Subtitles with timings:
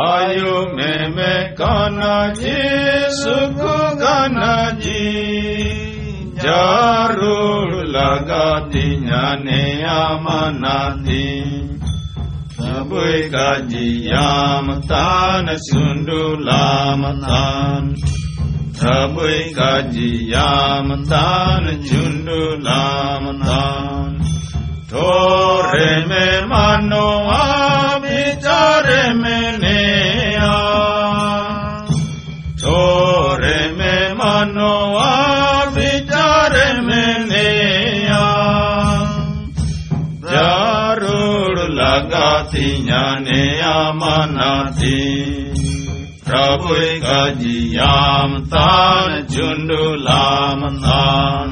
[0.00, 2.56] आयु में में काना जी
[3.16, 3.58] सुख
[4.02, 5.04] गाना जी
[6.44, 9.64] ज़रूर लगाती जाने
[9.96, 11.28] आमनाती
[12.56, 17.84] सबui kajiyam tan sundulam tan
[18.80, 24.12] sabui kajiyam tan jundulam tan
[24.90, 27.06] tore me mano
[27.40, 29.61] abitare me nea
[42.52, 43.28] ติญาณเน
[43.66, 44.02] อาม
[44.36, 45.00] นาติ
[46.26, 47.44] พระบุญกัจ
[47.78, 48.74] ยามตา
[49.08, 50.26] นจุนดุลา
[50.60, 51.06] มนา
[51.44, 51.46] น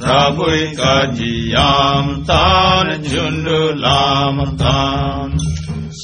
[0.00, 1.20] พระบุญกัจ
[1.54, 2.48] ยามตา
[2.84, 4.02] นจุนดุลา
[4.36, 4.84] มตา
[5.26, 5.28] น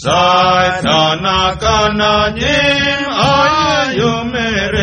[0.04, 0.30] สา
[0.64, 2.60] ยธานากานาญิ
[3.00, 3.38] มอา
[3.98, 4.34] ยุเม
[4.70, 4.76] เร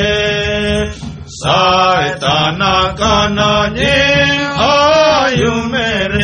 [1.42, 1.68] สา
[2.04, 4.00] ยธานากานาญิ
[4.40, 4.78] มอา
[5.40, 5.76] ยุเม
[6.12, 6.18] เร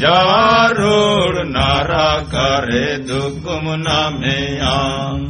[0.00, 5.24] Jarur नारा करे दुकुम नामेयाम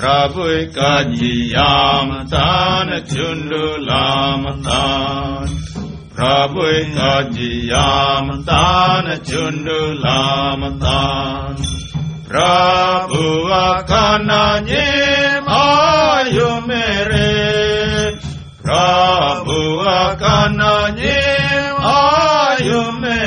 [0.00, 0.44] प्रभु
[0.76, 5.56] काजियाम तान चुंडुलाम तान
[6.14, 6.68] प्रभु
[6.98, 11.62] काजियाम तान चुंडुलाम तान
[12.30, 13.22] प्रभु
[13.54, 14.84] आखाना जे
[15.54, 17.30] आयु मेरे।
[18.66, 19.58] प्रभु
[19.94, 21.18] आखाना जे
[21.94, 23.19] आयु मेरे।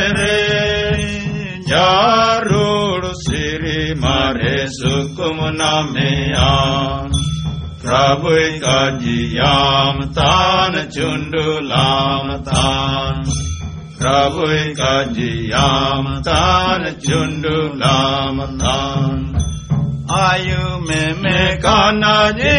[5.34, 7.12] सुकुम नामेयाम
[7.84, 13.24] प्रभु काजियाम तान चुंडुलाम तान
[14.02, 19.18] प्रभु काजियाम तान चुंडुलाम तान
[20.20, 22.56] आयु में में काना जी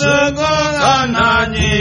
[0.00, 1.74] सुगो गाना जी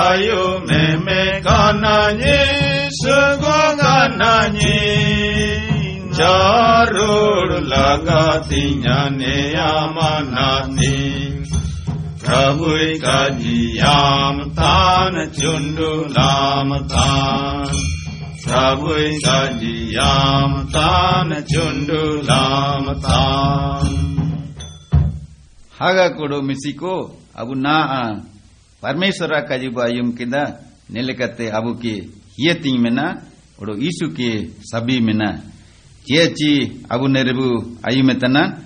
[0.00, 2.38] आयु में में काना जी
[3.00, 5.11] सुगो गाना जी
[6.22, 10.96] ज़रूर लगाती जाने आमानाती
[12.24, 12.72] प्रभु
[13.04, 17.72] काजियाम तान चुंडुलाम तान
[18.44, 18.94] प्रभु
[19.26, 23.90] काजियाम तान चुंडुलाम तान
[25.82, 28.22] haga kodo misiko abu naa
[28.82, 30.42] parmeswara kajibu ayum kida
[30.92, 31.94] nelekate abu ke
[32.36, 33.06] hiyating mena
[33.58, 34.06] odo isu
[36.06, 38.58] ke sabi mena jechi abu nerebu ayumetana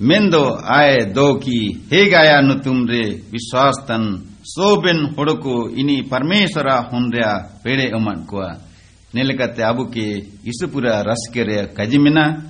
[0.00, 8.56] mendo ae doki hegaya nutumre viswastan soben hodoko ini parmeswara honrea pede oman kwa
[9.14, 12.42] nelekate abu ke isupura raskere kajimena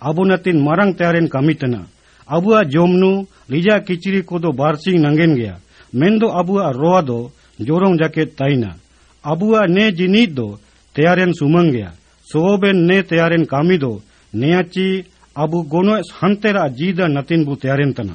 [0.00, 1.86] abu natin marang teyaren kamitana.
[2.26, 5.56] Abua jomnu lija kichiri kodo barsing nangen gea.
[5.92, 8.76] Mendo abua roa do jorong jaket taina.
[9.22, 10.58] Abua ne jinit do
[10.94, 11.92] teyaren sumang gea.
[12.22, 14.02] Soben ne teyaren kami do
[14.34, 15.04] neachi
[15.34, 18.14] abu gono hantera jida natin bu teyaren tana.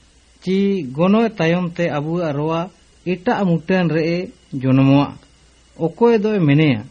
[0.43, 2.71] ᱪᱤ ᱜᱚᱱᱚᱭ ᱛᱟᱭᱚᱢ ᱛᱮ ᱟᱵᱚᱣᱟᱜ ᱨᱚᱣᱟ
[3.07, 5.17] ᱮᱴᱟᱜ ᱢᱩᱴᱟᱹᱱ ᱨᱮ ᱡᱚᱱᱢᱚᱜᱼᱟ
[5.79, 6.85] ᱚᱠᱚᱭ ᱫᱚᱭ ᱢᱮᱱᱟᱭᱟ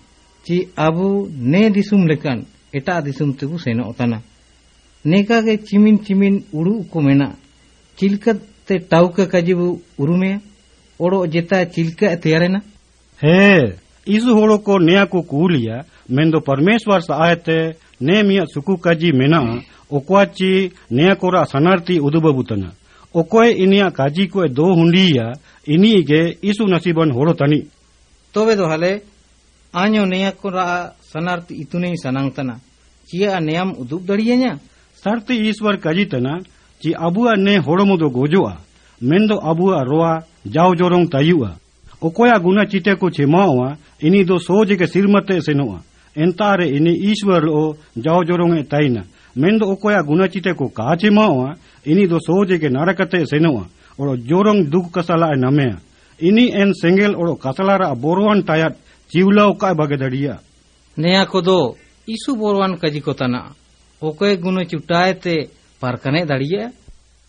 [0.45, 4.21] ᱪᱤ ᱟᱵᱚ ᱱᱮ ᱫᱤᱥᱚᱢ ᱞᱮᱠᱟᱱ ᱮᱴᱟᱜ ᱫᱤᱥᱚᱢ ᱛᱮᱵᱚ ᱥᱮᱱᱚᱜ ᱠᱟᱱᱟ
[5.05, 7.33] ᱱᱮᱠᱟᱜᱮ ᱪᱤᱢᱤᱱ ᱪᱤᱢᱤᱱ ᱩᱲᱩᱜ ᱠᱚ ᱢᱮᱱᱟᱜ
[7.97, 10.41] ᱪᱤᱞᱠᱟᱛᱮ ᱴᱟᱣᱠᱟ ᱠᱟᱡᱤᱵᱚ ᱩᱨᱩᱢᱮᱭᱟ
[10.99, 12.61] ᱚᱲᱚᱜ ᱡᱮᱛᱟ ᱪᱤᱞᱠᱟ ᱛᱮᱭᱟᱨᱮᱱᱟ
[13.21, 15.81] ᱦᱮᱸ इस होड़ो को नया को कह लिया
[16.11, 17.59] मैं तो परमेश्वर से आए थे
[18.01, 19.39] ने मिया सुकू का जी मेना
[19.91, 20.51] ओकवाची
[20.91, 22.71] नया कोरा सनार्थी उदबूतना
[23.15, 25.31] ओकोए इनिया काजी को दो हुंडिया
[25.67, 27.59] इनी गे इसु नसीबन होड़ो तनी
[28.33, 28.91] तो वे तो हले
[29.73, 30.65] आयो नया कोरा
[31.03, 32.53] सनार्थी इतने ही सनांगतना।
[33.07, 34.57] किया नियम उदुब दड़िए ना
[35.31, 36.37] ईश्वर काजी तना
[36.81, 38.53] जी अबुआ ने होड़ो मुदो गोजुआ।
[39.01, 40.11] मेन दो अबुआ रोआ
[40.47, 41.49] जाओ जोरों तयुआ।
[42.01, 45.81] Okoya guna chite ko chemawa ini do soje ke sirmate senoa
[46.15, 49.03] entare ini Ishwar o jau jorong e taina
[49.35, 51.55] mendo okoya guna chite ko ka chemawa
[51.85, 53.67] ini do soje ke narakate senoa
[53.99, 55.77] oro jorong duk kasala e namea
[56.19, 58.75] ini en sengel oro kasalara boruan tayat
[59.11, 60.39] jiwla ukai bage dadia
[60.97, 61.59] नेया को दो
[62.07, 63.39] ईसु बोरवान कजी को तना
[64.01, 65.35] okay गुनो चुटाए ते
[65.81, 66.69] पारकने दड़िया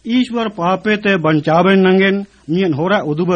[0.05, 3.33] ईश्वर पापे ते बंचावे नंगेन मियन होरा उदुब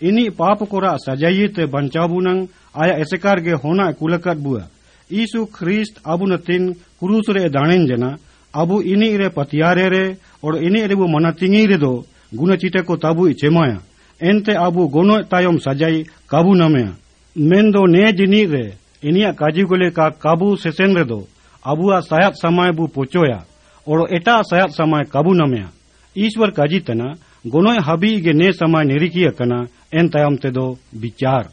[0.00, 0.28] इनी
[0.64, 4.66] कोरा सजाई ते बंचाबू नंग, आया एसेकार के होना कुलकत बुआ।
[5.10, 8.16] ईसु ख्रिस्त अबु नतिन, क्रूस रे दाणेन जना,
[8.54, 10.04] अबु इनी रे पतियारे रे,
[10.44, 11.92] और इनी रे वो मना तिंगी रे दो
[12.34, 13.78] गुना चिटे को ताबु चेमाया
[14.20, 16.94] एनते अबु गोनो तायम सजाई काबू नमेया।
[17.36, 18.64] मेन दो ने जिनी रे,
[19.04, 21.26] इनिया काजी को ले का काबू सेसेन रे दो,
[21.64, 23.42] अबुआ सायत समय बु पोचोया,
[23.86, 25.70] और एटा सायत समय काबू नमेया।
[26.16, 27.12] ईश्वर काजी तना,
[27.46, 30.66] गोनोय हबी गे ने समय कना एन तायम ते दो
[30.96, 31.48] विचार।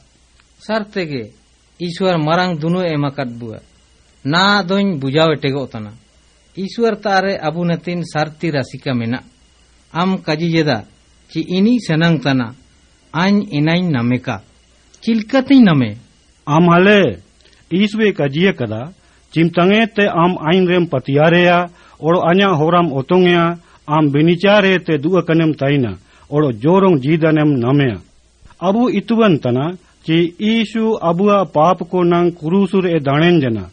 [0.62, 1.22] सरते के
[1.80, 3.58] ईश्वर मरंग दुनो एमाकत बुआ
[4.26, 5.92] ना दोइन बुझावे टेगो तना
[6.58, 9.20] ईश्वर तारे अबु नतिन सरती रसिका मेना।
[9.94, 10.78] आम काजी जेदा
[11.30, 12.54] ची इनी सनंग तना।
[13.14, 14.36] आइन इनाइन नमेका
[15.04, 15.90] चिलकती नमे।
[16.48, 17.00] आम हले
[17.72, 18.82] ईश्वे काजिया कदा
[19.34, 21.58] चिमतंगे ते आम आइन रेम पतियारेया
[22.00, 23.44] और अन्या होराम ओतोंगया
[23.88, 24.98] आम बिनिचारे ते
[25.56, 25.92] ताइना
[26.30, 27.50] और जोरों जीदनेम
[28.60, 29.70] अबु इतुवन तना
[30.06, 30.18] ची
[30.50, 33.64] ईशु अबुआ पाप को नंग कुरुसुर ए दाणेन जना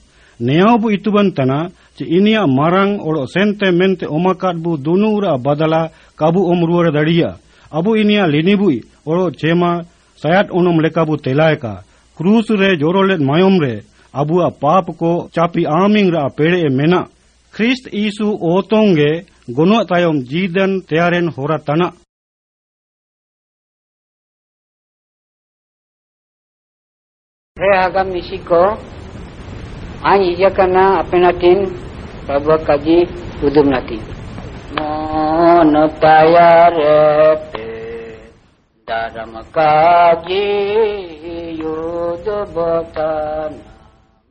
[0.41, 1.59] नेयाबु इतुवन तना
[1.99, 5.83] ची इनिया मरंग और सेंते मेंते ओमाकाट बु दुनुरा बदला
[6.19, 7.29] काबु ओमरुवर दड़िया
[7.73, 9.73] अबु इनिया लिनिबुई और चेमा
[10.19, 11.73] सयात ओनम लेकाबु तेलायका
[12.19, 13.75] क्रूस रे जोरोलेट मायोम रे
[14.15, 17.01] अबुआ पाप को चापी आमिंग रा पेड़े ए मेना
[17.55, 19.13] ख्रिस्त ईसु ओतोंगे
[19.57, 21.91] गुनो तायम जीदन तैयारेन होरा तना
[27.65, 28.75] Reagam Nishiko,
[30.03, 31.71] Anjijakana Apenatin,
[32.27, 33.07] Prabhakaji
[33.47, 33.99] Udumnati.
[34.75, 35.71] Mon
[36.03, 37.71] Payarepe,
[38.89, 40.47] Dharamakaji
[41.63, 43.55] Yudubhatana,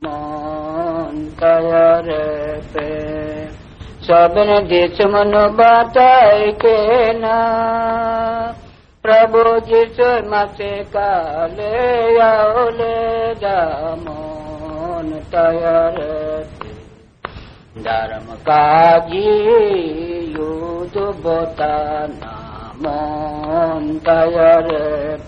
[0.02, 2.90] Mon Payarepe,
[4.04, 7.36] Sabine Dichamanu Bhatai Kena,
[9.04, 11.72] प्रभु जिसु मसे काले
[12.26, 12.94] आओ ले
[13.40, 15.98] जामोन तयर
[17.86, 19.34] धर्म काजी
[20.36, 22.32] युद्ध बोताना
[22.84, 24.68] मोन तयर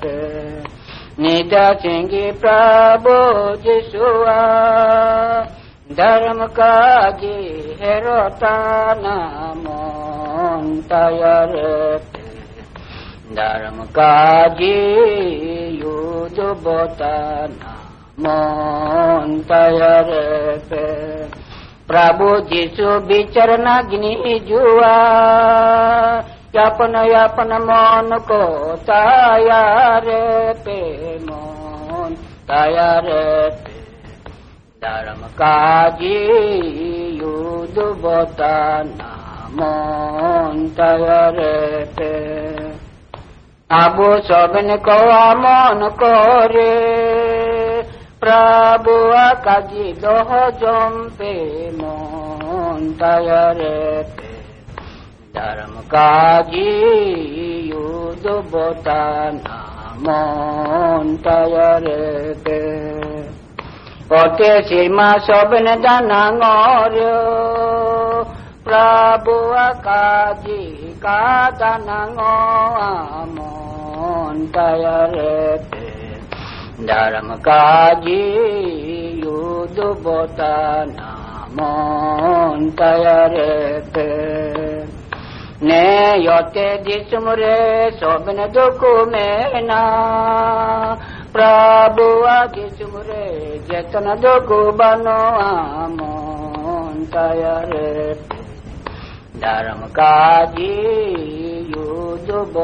[0.02, 0.17] पे
[1.23, 3.17] निदा सिंगी प्रभु
[3.67, 4.40] जिसुआ
[6.00, 7.38] धर्म काजी
[7.82, 9.17] हेरोताना
[9.64, 11.55] मोन तयर
[12.12, 12.16] पे
[13.32, 14.75] धर्म काजी
[15.78, 17.73] युद्ध बोताना
[18.20, 20.11] मोन तयर
[20.58, 21.06] पे।
[21.87, 24.96] प्रभु जिसु विचरण अग्नि जुआ
[26.56, 30.05] यापन यापन मन को तयार
[30.56, 32.14] पे। मोन
[32.49, 33.11] तयार
[33.50, 33.76] पे।
[34.82, 36.28] धर्म काजी
[37.17, 39.12] युद्ध बोताना
[39.52, 41.37] मोन तयार
[41.85, 42.75] पे।
[43.70, 46.75] আবু সবেন কওয়া মন করে
[48.22, 48.96] প্রভু
[49.46, 50.30] কাজি দহ
[50.62, 51.36] জম্পে
[51.80, 53.80] মন তয়রে
[55.34, 56.72] ধর্ম কাজি
[57.68, 59.60] ইউদ বতানা
[60.06, 62.01] মন তয়রে
[64.12, 66.96] ওতে সীমা সবেন জানা ngor
[68.68, 70.62] प्रभुवकाजी
[71.02, 71.20] का
[71.50, 72.30] दनगो
[72.85, 75.90] आमोन तयरते
[76.87, 78.23] धर्म काजी
[79.23, 80.40] युदुबोत
[80.88, 84.08] नामोन तयरते
[85.62, 85.85] ने
[86.25, 87.58] योते दिसमुरे
[87.90, 89.82] सोबन दुकुमेना।
[91.32, 93.26] प्रभुआ किसुरे
[93.70, 98.36] जेतन दुकु बनो आमोन तयरते
[99.43, 100.71] ධර්මකාජී
[101.73, 102.57] යුජබටනාමොන්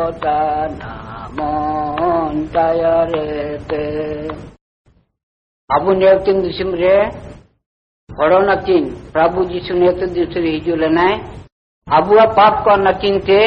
[2.54, 3.72] තයරෙත
[5.70, 6.96] අබු නියතින් දුසිම්රේ
[8.08, 8.38] पढ़ो
[9.12, 11.12] प्रभु जी ने तो दूसरे हिजू लेनाय
[11.86, 13.38] अबुआ पाप को नचिन थे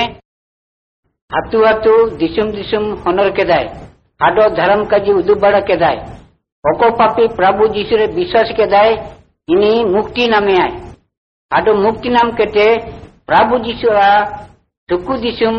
[1.32, 3.66] हतु हतु दिशुम दिशुम होनर के दाय
[4.20, 5.98] आडो धर्म का जी उदू बड़ा के दाय
[6.64, 8.92] ओको पापी प्रभु जीशु रे विश्वास के दाय
[9.48, 10.74] इनी मुक्ति नामे आए
[11.52, 12.68] आडो मुक्ति नाम के ते
[13.30, 14.02] પ્રભુ જીશુ와
[14.90, 15.56] 듣고 디심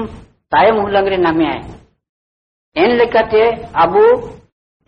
[0.52, 1.64] તાય મુલંગરે નામે આય.
[2.76, 3.42] એન લખતે
[3.74, 4.02] આબુ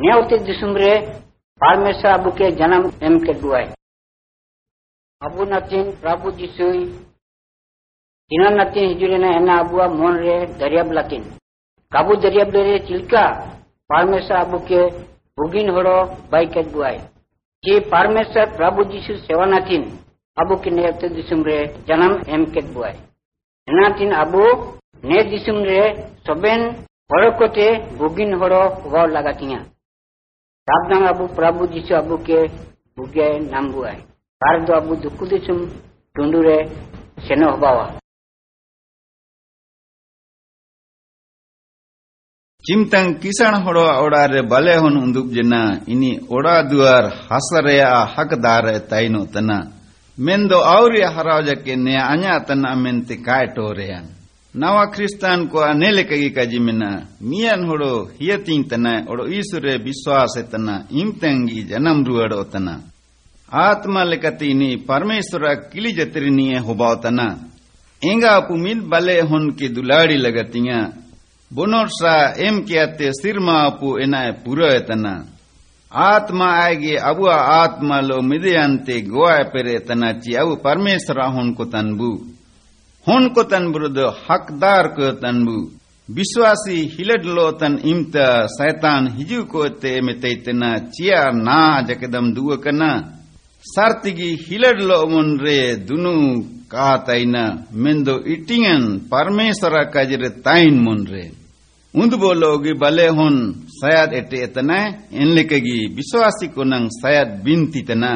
[0.00, 0.92] નેવતે દિસુમરે
[1.60, 3.74] પરમેશ્વર આબુ કે જન્મ એમ કે દુઆય
[5.22, 6.68] આબુ નતીન પ્રભુ જીશુ
[8.30, 11.24] ઇના નતીન હિજુરીને એના આબુઆ મોન રે દરિયાબ લતીન
[11.92, 13.30] કાબુ દરિયાબ રે ચિલકા
[13.90, 14.80] પરમેશ્વર આબુ કે
[15.38, 15.96] ભૂગીન હડો
[16.30, 17.02] બાઈ કે દુઆય
[17.64, 19.84] જે પરમેશ્વર પ્રભુ જીશુ સેવા નતીન
[20.40, 22.96] ᱟᱵᱚ ᱠᱤᱱ ᱱᱮᱛᱮ ᱫᱤᱥᱚᱢ ᱨᱮ ᱡᱟᱱᱟᱢ ᱮᱢ ᱠᱮᱫ ᱵᱚᱣᱟᱭ
[23.68, 24.42] ᱮᱱᱟᱛᱤᱱ ᱟᱵᱚ
[25.08, 25.80] ᱱᱮ ᱫᱤᱥᱚᱢ ᱨᱮ
[26.26, 26.60] ᱥᱚᱵᱮᱱ
[27.10, 27.66] ᱦᱚᱲ ᱠᱚᱛᱮ
[27.98, 28.52] ᱵᱩᱜᱤᱱ ᱦᱚᱲ
[28.92, 29.60] ᱜᱚ ᱞᱟᱜᱟ ᱛᱤᱧᱟ
[30.68, 32.38] ᱛᱟᱵᱫᱟᱝ ᱟᱵᱚ ᱯᱨᱚᱵᱷᱩ ᱡᱤᱥᱩ ᱟᱵᱚ ᱠᱮ
[32.96, 33.98] ᱵᱩᱜᱮ ᱱᱟᱢ ᱵᱚᱣᱟᱭ
[34.40, 35.58] ᱵᱟᱨ ᱫᱚ ᱟᱵᱚ ᱫᱩᱠᱩ ᱫᱤᱥᱚᱢ
[36.14, 36.58] ᱴᱩᱸᱰᱩ ᱨᱮ
[37.26, 37.86] ᱥᱮᱱᱚ ᱦᱚᱵᱟᱣᱟ
[42.64, 45.54] ಚಿಮ್ತಂಗ್ ಕಿಸಾಣ ಹೊಡೋ ಅವಡಾರೆ ಬಲೆ ಹೊನ್ ಉಂದುಕ್ ಜನ
[45.92, 47.82] ಇನಿ ಒಡಾ ದುವಾರ್ ಹಸರೆಯ
[48.14, 49.50] ಹಕದಾರ ತೈನು ತನ
[50.17, 53.95] ಮೆಂದೋ ಅವ್ರಿ ಹರಾಜಕ್ಕೆ ನೆ ಅನ್ಯ ತನ ಮೆಂತೆ ಕಾಯಟೋರೆಯ
[54.55, 56.83] ನವ ಕ್ರಿಸ್ತಾನ್ ಕೋ ಅನೆಲೆಕಗಿ ಕಜಿಮಿನ
[57.21, 62.69] ಮಿಯನ್ ಹೊಡೋ ಹಿಯತಿಂಗ್ ತನ ಒಡೋ ಈಸುರೆ ವಿಶ್ವಾಸ ತನ ಇಮ್ತಂಗಿ ಜನಂ ರುವಡೋ ತನ
[63.53, 67.19] ಆತ್ಮ ಲೆಕತಿ ನಿ ಪರಮೇಶ್ವರ ಕಿಲಿ ಜತ್ರಿನಿಯೆ ಹೊಬಾವತನ
[68.01, 70.71] ಎಂಗಾ ಪುಮಿಲ್ ಬಲೆ ಹೊನ್ K ದುಲಾಡಿ ಲಗತಿಯ
[71.51, 74.29] Bonorsa em kiate sirma pu enai
[75.92, 82.10] ಆತ್ಮ ಆಗಿ ಅವು ಆತ್ಮಲು ಮಿದೆಯಂತೆ ಗೋವಾ ಪೆರೆ ತನಚಿ ಅವು ಪರಮೇಶ್ವರ ಹೊನ್ಕು ತನ್ಬು
[83.06, 85.58] ಹೊನ್ಕು ತನ್ಬುರುದು ಹಕ್ದಾರ್ ಕೋ ತನ್ಬು
[86.08, 88.16] ವಿಶ್ವಾಸಿ ಹಿಲಡ್ಲೋ ತನ್ ಇಮ್ತ
[88.54, 92.84] ಸೈತಾನ್ ಹಿಜು ಕೋತೆ ಮೆತೈತನ ಚಿಯಾ ನಾ ಜಕದಂ ದುವಕನ
[93.64, 96.14] ಸಾರ್ತಿಗಿ ಹಿಲಡ್ಲೋ ಮುನ್ರೆ ದುನು
[96.68, 97.36] ಕಾತೈನ
[97.76, 101.24] ಮೆಂದು ಇಟ್ಟಿಯನ್ ಪರಮೇಶ್ವರ ಕಜರೆ ತೈನ್ ಮುನ್ರೆ
[101.94, 103.40] ಉಂದು ಬೋಲೋಗಿ ಬಲೆ ಹೊನ್
[103.80, 104.78] सायद एटे एतना
[105.20, 105.58] इन लेके
[105.96, 108.12] विश्वासी को नंग सायद बिनती तना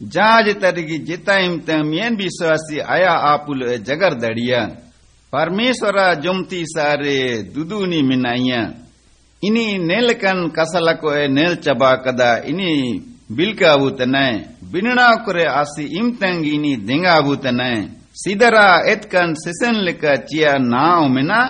[0.00, 4.60] जाज तरीकी जेता इम तम विश्वासी आया आपुल ए जगर दड़िया
[5.32, 7.16] परमेश्वरा जमती सारे
[7.54, 8.60] दुदुनी मिनाइया
[9.42, 12.72] इनी नेलकन कसला को ए नेल चबा कदा इनी
[13.36, 14.22] बिलका बुतना
[14.72, 16.08] बिनना करे आसी इम
[16.54, 17.68] इनी देंगा बुतना
[18.22, 21.40] सिदरा एतकन सेसन लेका चिया नाव मिना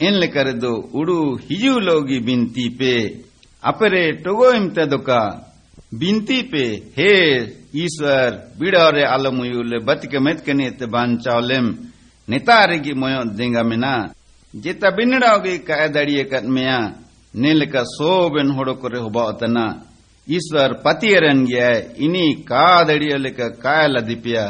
[0.00, 1.18] इन कर दो उड़ू
[1.50, 2.94] हिजू लोगी बिनती पे
[3.62, 5.20] अपरे टोगो इम्तदुका
[6.00, 6.64] बिनती पे
[6.98, 7.12] हे
[7.84, 11.74] ईश्वर बिड़ौरे आलमुयुले बतके के नेत बांचावलेम
[12.28, 13.94] नेतारेगी मोयो देंगा मिना
[14.54, 16.78] जेता बिनड़ाओगे काय दड़िए कदमिया
[17.34, 19.64] नील का सोबेन होड़ो करे हो बातना
[20.26, 21.68] ईश्वर पतियरन गया
[22.04, 24.44] इनी का दड़िए लेकर काय लदिपिया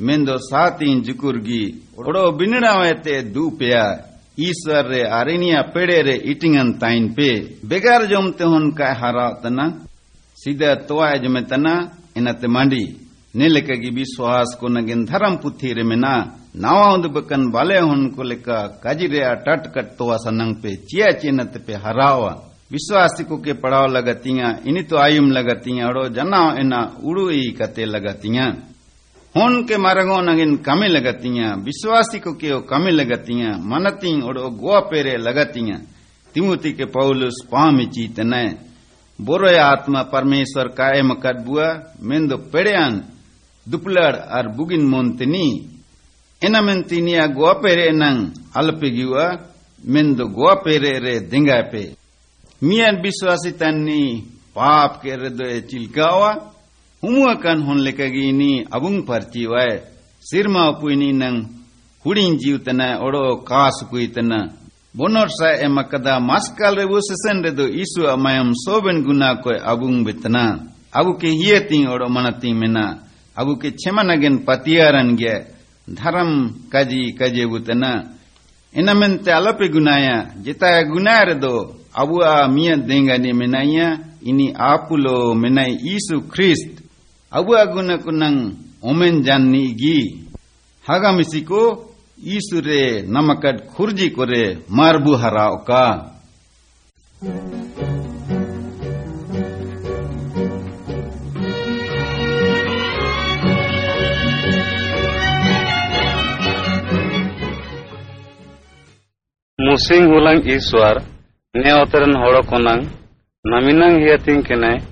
[0.00, 1.64] मेंदो साती जुकुरगी
[1.98, 3.84] ओड़ो बिनड़ावे ते दूपिया
[4.40, 7.28] ईश्वर रे अरिनिया पेड़े रे इटिंगन ताइन पे।
[7.64, 9.68] बेगार जोम ते हन का हारा तना।
[10.36, 11.40] सीधा तोआ जमे
[12.16, 12.84] इनते मांडी।
[13.36, 16.14] नेलेकगी विश्वास को नगिन धर्म पुथी रे मेना
[16.56, 21.62] नावा उंद बकन बाले हन को लेका काजिरे टट कट तोआ सनंग पे। चिया चिनत
[21.66, 22.32] पे हरावा।
[22.72, 28.44] विश्वासी को पड़ाव लगतिया, इनी तो आयुम लगतिया, अड़ो जना इना उड़ू कते लगतिया।
[29.34, 35.76] Nangin kami lagatinya विश्वासी को के कमी लगतिया मनती और गोवा पेरे लगतिया
[36.34, 38.44] तिमुति के पौलुस पामी चीतने
[39.18, 41.68] बोरो आत्मा परमेश्वर कायम कदबुआ
[42.08, 43.02] मेंदो पेड़ेन
[43.66, 45.46] दुपलड़ और बुगिन मोंतनी
[46.42, 49.26] ena mentinia goa pere nang alpegiwa
[49.84, 51.94] mendo goa pere re dingape
[52.62, 56.51] mian biswasi tanni paap ke redo chilkawa
[57.02, 59.82] humuakan hon lekagi ini abung parci wae
[60.22, 61.50] sirma puini nang
[62.04, 64.54] hudin jiutana odo kas kuitana
[64.94, 70.62] bonor sa emakada maskal rebu sesen redo isu amayam soben guna koy abung betana
[70.94, 73.02] abu ke hiyeting odo manating mena
[73.34, 75.50] abu ke chemanagen patiaran ge
[75.88, 78.14] dharam kaji kaje butana
[78.70, 86.28] enamente alape gunaya jeta gunaya redo abu a mia dengani menaya ini apulo menai isu
[86.30, 86.81] krist abu
[87.32, 88.36] අවවාගුණකු නං
[88.82, 90.06] ඔමෙන් ජන්නේ ගී
[90.84, 91.68] හගමිසිකෝ
[92.24, 95.92] ඊසුරේ නමකට කුරජි කොරේ මර්බු හරාඕකා
[109.58, 110.96] මුසිං හුලං ඊස්වාර්
[111.54, 112.80] නෑ අතරන් හොඩකොනං
[113.44, 114.91] නමිනං හියතින් කෙනෑ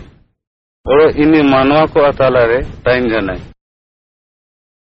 [0.86, 3.38] और इनी मानवा को अताला रे time जानाय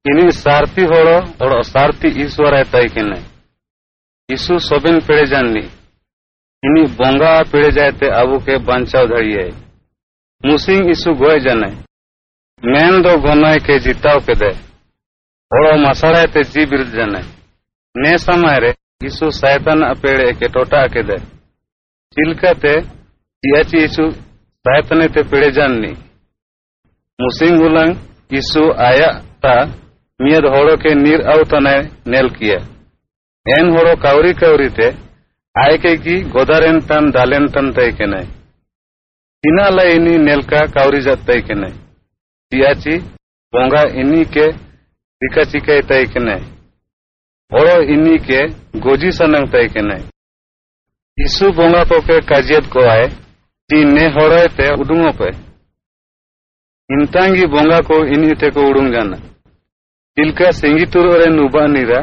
[0.04, 3.02] इनी सारती होड़ो और सारती ईश्वर है तय के
[5.00, 5.60] पेड़े जाननी
[6.62, 9.48] इनी बोंगा पेड़े जाते आबू के बांचाव धड़ी है
[10.44, 11.76] मुसिंग ईसु गोय जानाय
[12.62, 14.50] मेन दो गोनाय के जिताव के दे
[15.50, 17.24] और मसाड़ा ते जी बिरद जानाय
[17.94, 18.74] ने समय रे
[19.06, 21.02] ईसु शैतान अपेड़े के टोटा के
[23.44, 24.04] ईसु
[24.64, 25.88] शैताने ते पेड़े जाननी।
[27.18, 29.10] मुसिंग हुलंग ईसु आया
[29.42, 29.52] ता
[30.20, 31.74] मियद होड़ो के नीर अवतने
[32.10, 32.56] नेल किया।
[33.46, 34.88] एन होड़ो कावरी कावरी ते
[35.54, 38.26] आय के की गोदारेन तन दालेन तन तय के नहीं
[39.44, 41.78] तीना ला इनी नेल कावरी जात तय के नहीं
[42.52, 42.98] चियाची
[43.52, 46.44] बोंगा इनी के टिका चिका तय के नहीं
[47.52, 48.42] होड़ो इनी के
[48.80, 50.04] गोजी सनंग तय के नहीं
[51.18, 53.08] ईसु बोंगा को काजियत को आए।
[53.70, 55.28] ती ने होड़ो ते उडुंगो पे
[56.90, 59.16] इंतांगी बोंगा को इनी ते को उडुंग जाना
[60.16, 61.98] तिलका सिंगितुर और नुबा नीरा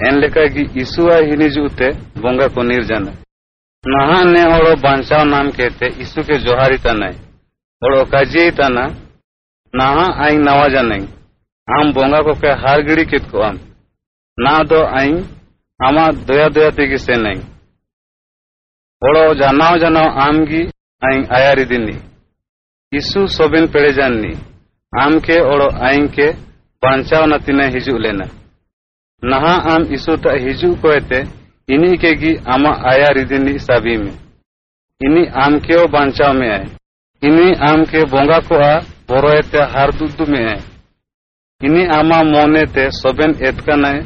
[0.00, 3.12] एन लेका की ईसुआ हिनिजुते बोंगा को नीर जाना
[3.84, 7.10] नहा ने होड़ो बांचाव नाम कहते ईसु के जोहारी तना
[7.82, 8.86] होड़ो काजिये तना
[9.74, 11.06] नहा आई नवा जानाई
[11.68, 13.60] आम बोंगा को के हार गिड़ी कित को आम
[14.38, 15.14] ना दो आई
[15.80, 17.40] आमा दया दया तेगी से नहीं
[19.02, 20.20] होड़ो जानाव जानाव
[21.02, 21.98] आम गी आई आयारी दिनी
[22.96, 24.32] ईसु सोबिन पेड़े जाननी
[25.02, 26.30] आम के ओड़ो आई के
[26.82, 28.24] बांचाव नतीने हिजू लेना
[29.24, 31.20] नहा आम ईसु ता हिजू को एते
[31.74, 34.18] इन्हीं के गी आमा आया रिदिनी साबी में
[35.00, 36.66] इन्हीं आम के ओ बांचाव में आए
[37.22, 40.60] इन्हीं आम के बोंगा को आ बोरोएते हार दुदु में आए
[41.60, 44.00] इन्हीं आमा मोने ते सोबेन एतका नए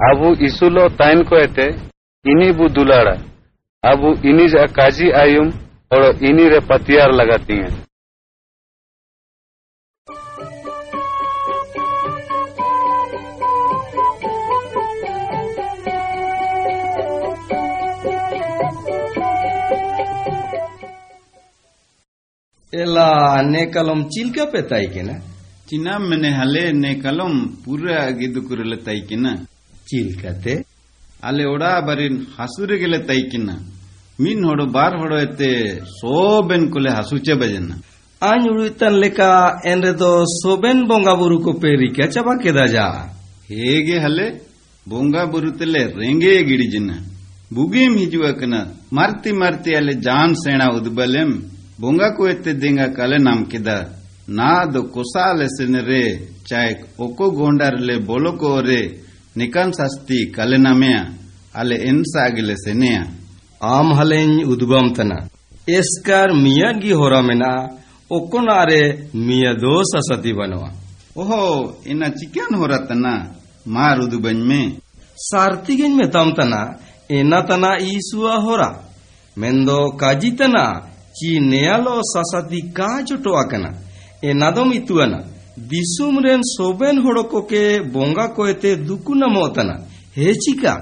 [0.00, 1.28] है इन्हीं सोबेन पेड़े जाननी ईसु लोग ताइन रे जेतान बोरो बनवा अबू ईसु लो
[1.28, 1.66] ताइन को एते
[2.24, 3.14] इन्हीं बु दुलाड़ा
[3.84, 5.48] अबू इन्हीं जा काजी आयुम
[5.92, 7.80] और इन्हीं रे पतियार लगाती हैं
[22.72, 25.20] एला ने कलम चिलका पे ताई के ना
[25.72, 29.26] ಚಿನ್ನ ಮೆನೆ ಹಲೆ ನೆ ಕಲಂ ಪೂರ ಆಗಿದ್ದು ಕುರಲ ತೈಕಿನ
[29.87, 30.55] ಚೀಲ್ಕತೆ
[31.23, 33.51] ಅಲ್ಲಿ ಓಡಾಬರಿ ಹಸುರಿಗೆಲೆ ತೈಕಿನ
[34.19, 35.51] ಮೀನ್ ಹೊಡು ಬಾರ್ ಹೊಡು ಎತ್ತೆ
[35.93, 37.73] ಸೋಬೆನ್ ಕುಲೆ ಹಸುಚೆ ಬಜನ್ನ
[38.21, 39.21] ಆಂಜ್ ಉಳಿತನ್ ಲೆಕ್ಕ
[39.71, 42.77] ಏನ್ರೆದೋ ಸೋಬೆನ್ ಬೊಂಗಾಬುರು ಕೊಪ್ಪೇರಿಕೆ ಚಬಾಕೆದಾಜ
[43.51, 44.27] ಹೇಗೆ ಹಲೆ
[44.85, 46.91] ಬೊಂಗಾಬುರುತೆಲೆ ರೆಂಗೆ ಗಿಡಿಜಿನ
[47.53, 48.55] ಬುಗೇಮ್ ಹಿಜುವಕನ
[48.93, 51.29] ಮಾರ್ತಿ ಮಾರ್ತಿ ಅಲ್ಲಿ ಜಾನ್ ಸೇಣ ಉದ್ಬಲೆಂ
[51.79, 53.71] ಬೊಂಗಾ ಕುವೆತ್ತೆ ದೇಂಗ ಕಲೆ ನಾಮ್ಕಿದ
[54.37, 56.03] ನಾದು ಕುಸಾಲೆ ಸಿನರೆ
[56.49, 58.81] ಚಾಯಕ್ ಒಕ್ಕೋ ಗೋಂಡಾರ್ಲೆ ಬೋಲೋಕೋರೆ
[59.37, 61.11] nikamsasti kalenamea
[61.53, 63.03] ale ensagilesenea
[63.59, 65.17] ᱟᱢ ᱦᱟᱞᱮᱧ ᱩᱫᱽᱜᱚᱢ ᱛᱟᱱᱟ
[65.77, 67.49] ᱮᱥᱠᱟᱨ ᱢᱤᱭᱟ ᱜᱤ ᱦᱚᱨᱟ ᱢᱮᱱᱟ
[68.09, 68.81] ᱚᱠᱚᱱᱟᱨᱮ
[69.13, 70.69] ᱢᱤᱭᱟ ᱫᱚ ᱥᱟᱥᱟᱛᱤ ᱵᱟᱱᱣᱟ
[71.15, 73.13] ᱚᱦᱚ ᱤᱱᱟ ᱪᱤᱠᱟᱱ ᱦᱚᱨᱟ ᱛᱟᱱᱟ
[73.65, 74.61] ᱢᱟᱨ ᱩᱫᱩᱵᱟᱹᱧ ᱢᱮ
[75.29, 76.61] ᱥᱟᱨᱛᱤᱜᱤᱧ ᱢᱮᱛᱟᱢ ᱛᱟᱱᱟ
[77.09, 78.69] ᱮᱱᱟ ᱛᱟᱱᱟ ᱤᱥᱩᱣᱟ ᱦᱚᱨᱟ
[79.35, 80.81] ᱢᱮᱱᱫᱚ ᱠᱟᱡᱤ ᱛᱟᱱᱟ
[81.15, 83.69] ᱪᱤ ᱱᱮᱭᱟᱞᱚ ᱥᱟᱥᱟᱛᱤ ᱠᱟ ᱡᱚᱴᱚ ᱟᱠᱟᱱᱟ
[84.21, 89.81] ᱮᱱᱟᱫᱚᱢ ᱤᱛᱩᱣᱟᱱᱟ ᱫᱤᱥᱚᱢ ᱨᱮᱱ ᱥᱚᱵᱮᱱ ᱦᱚᱲ ᱠᱚᱠᱮ ᱵᱚᱸᱜᱟ ᱠᱚᱭᱛᱮ ᱫᱩᱠᱩ ᱱᱟᱢᱚᱜ ᱛᱟᱱᱟ
[90.15, 90.73] ᱦᱮ ᱪᱤᱠᱟ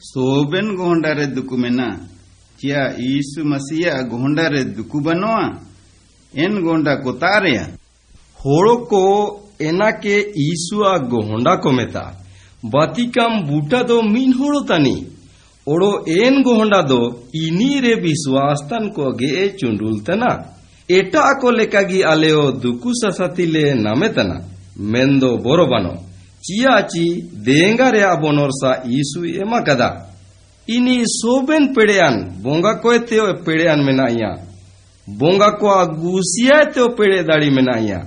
[0.00, 2.00] ᱥᱚᱵᱮᱱ ᱜᱚᱦᱚᱸᱰᱟ ᱨᱮ ᱫᱩᱠᱩ ᱢᱮᱱᱟ
[2.58, 5.62] ᱪᱮᱭᱟ ᱤᱥᱩ ᱢᱟᱥᱤᱭᱟ ᱜᱚᱦᱚᱸᱰᱟ ᱨᱮ ᱫᱩᱠᱩ ᱵᱟᱱᱚᱣᱟ
[6.34, 7.70] ᱮᱱ ᱜᱚᱦᱚᱸᱰᱟ ᱠᱚ ᱛᱟᱨᱮᱭᱟ
[8.42, 9.02] ᱦᱚᱲ ᱠᱚ
[9.58, 12.18] ᱮᱱᱟ ᱠᱮ ᱤᱥᱩᱟ ᱜᱚᱦᱚᱸᱰᱟ ᱠᱚ ᱢᱮᱛᱟ
[12.62, 15.06] ᱵᱟᱛᱤᱠᱟᱢ ᱵᱩᱴᱟ ᱫᱚ ᱢᱤᱱ ᱦᱚᱲ ᱛᱟᱱᱤ
[15.66, 20.51] ᱚᱲᱚ ᱮᱱ ᱜᱚᱦᱚᱸᱰᱟ ᱫᱚ ᱤᱱᱤ ᱨᱮ ᱵᱤᱥᱣᱟᱥ ᱛᱟᱱ ᱠᱚ ᱜᱮ ᱪᱩᱸᱰᱩᱞ ᱛᱟᱱᱟ
[20.88, 24.42] ᱮᱴᱟᱜ ᱠᱚ ᱞᱮᱠᱟᱜᱮ ᱟᱞᱮᱭᱚ ᱫᱩᱠᱩ ᱥᱟᱥᱟᱛᱤᱞᱮ ᱱᱟᱢᱮᱛᱟᱱᱟ
[24.76, 25.92] ᱢᱮᱱᱫᱚ ᱵᱚᱨᱚᱵᱟᱱᱚ
[26.42, 30.06] ᱪᱤᱭᱟᱪᱤ ᱫᱮᱝᱜᱟ ᱨᱮᱭᱟᱜ ᱵᱚᱱᱚᱨᱥᱟ ᱤᱥᱩᱭ ᱮᱢᱟ ᱠᱟᱫᱟ
[30.66, 34.52] ᱤᱱᱤ ᱥᱚᱵᱮᱱ ᱯᱮᱲᱮᱭᱟᱱ ᱵᱚᱸᱜᱟ ᱠᱚᱭᱛᱮ ᱯᱮᱲᱮᱭᱟᱱ ᱢᱮᱱᱟᱭᱟ
[35.06, 38.06] ᱵᱚᱸᱜᱟ ᱠᱚᱣᱟᱜ ᱜᱩᱥᱤᱭᱟᱛᱮ ᱯᱮᱲᱮ ᱫᱟᱲᱮ ᱢᱮᱱᱟᱭᱟ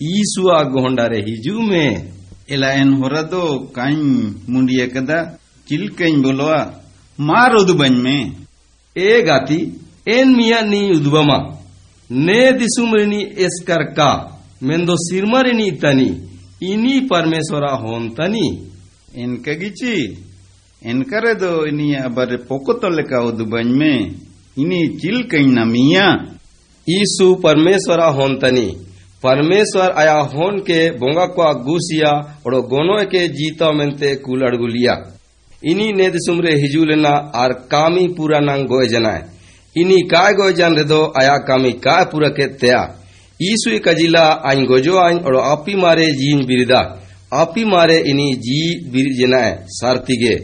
[0.00, 2.04] ᱤᱥᱩᱣᱟᱜ ᱜᱚᱦᱚᱸᱰᱟ ᱨᱮ ᱦᱤᱡᱩᱜ ᱢᱮ
[2.48, 6.72] ᱮᱞᱟᱭᱮᱱ ᱦᱚᱨᱟ ᱫᱚ ᱠᱟᱧ ᱢᱩᱸᱰᱤᱭᱟ ᱠᱟᱫᱟ ᱪᱤᱞᱠᱟᱧ ᱵᱚᱞᱚᱣᱟ
[7.18, 8.32] ᱢᱟᱨ ᱩᱫᱩᱵᱟᱹᱧ ᱢᱮ
[8.94, 9.72] ᱮ ᱜᱟᱛᱤ
[10.04, 11.53] ᱮᱱ ᱢᱤᱭᱟ ᱱᱤ ᱩᱫᱩᱵᱟᱢᱟ
[12.10, 14.12] ने दिसुम रिनी एस्कर का
[14.62, 15.40] मेन्दो सिरमा
[15.82, 16.10] तनी
[16.62, 18.48] इनी परमेश्वरा होन तनी।
[19.16, 19.94] इनके गिची
[20.82, 23.98] इनकरे दो इनी अबर पोकोतल का उदुबन में
[24.58, 26.06] इनी चिल कहीं ना मिया।
[26.86, 28.66] ईसु परमेश्वरा होन तनी
[29.22, 32.10] परमेश्वर आया होन के बोंगा को गुसिया
[32.46, 34.96] और गोनो के जीता में ते कुलड़ गुलिया
[35.62, 39.22] इनी ने दिसुमरे हिजुलना आर कामी पूरा नंग गोए जनाए।
[39.76, 42.80] इनिकायन रेदो आया कामी काय पूरा केत्या
[43.40, 46.80] ईसु कजिला आइन गोजो आइन और आपी मारे जीन बिरिदा
[47.34, 48.60] आपी मारे इनी जी
[48.92, 50.34] बिरिजनाए सारतिगे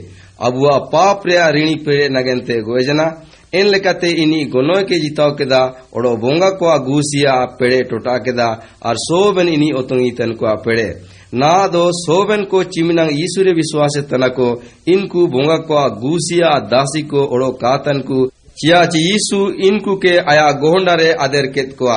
[0.40, 3.06] अबुआ पाप रे ऋणी पेड़े नगेनते गोजना
[3.54, 5.60] इन लेकाते इनी गोनोय के जिताव केदा
[5.94, 8.48] और बोंगा को गुसिया पेड़े टोटा केदा
[8.86, 10.88] और सोबन इनी ओतंगी तन को पेड़े
[11.34, 14.50] ना दो सोबन को चिमनंग ईसुरे विश्वास तनको
[14.88, 18.24] इनको बोंगा को गुसिया दासी को ओड़ो कातन को
[18.60, 21.92] चियाची यीशु इनको के आया गोहंडारे आदर को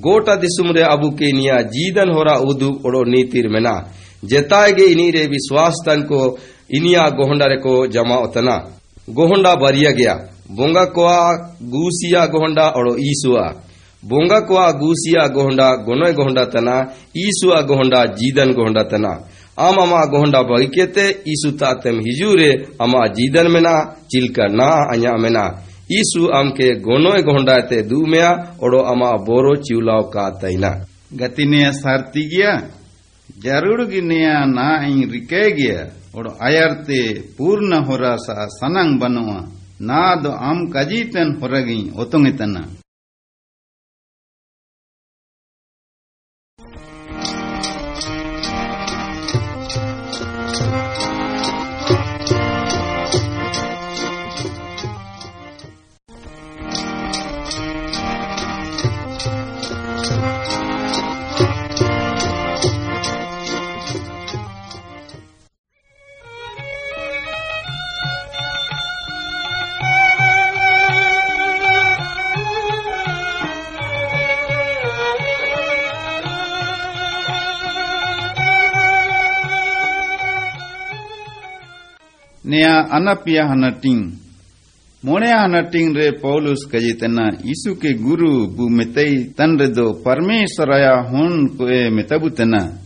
[0.00, 3.72] गोटा दिसुम रे अबु के निया जीदन ओड़ो नीतिर मेना।
[4.24, 6.20] जेताए गे इनी रे विश्वास तन को
[6.70, 8.56] इनिया गोहंडारे को जमा उतना
[9.08, 10.14] गोहंडा बरिया गया।
[10.50, 10.84] बोंगा
[11.74, 12.66] गुसिया गोहंडा
[13.02, 13.44] ईसुआ।
[14.02, 16.12] बोंगा कोआ गुसिया गोहंडा गोनोय
[17.62, 19.12] गोहंडा जीदन गोहंडा तना।
[19.58, 19.76] आम
[20.44, 22.50] बगिकेते ईसु तातेम हिजूरे
[22.80, 23.76] अमा जीदन मेना,
[24.10, 25.46] चिलका ना अ냐 मेना।
[25.92, 26.50] ईसु आम
[26.86, 28.30] गोनोय गोहंडा ते दूमेया
[28.64, 30.72] ओड़ो अमा बोरो चिउलाव का तैना
[31.12, 32.66] Gatinia sartigia.
[33.38, 35.92] Jarur ginia na ing rikegia.
[36.12, 39.46] Odo ayarte purna horasa sanang banua.
[39.78, 42.66] Na do am kajiten horagin otongitana.
[82.56, 84.16] Nea anapia hanating.
[85.04, 92.78] Monea hanating re Paulus kajitana Isu ke guru bu metai tanredo parmesaraya hun koe metabutana.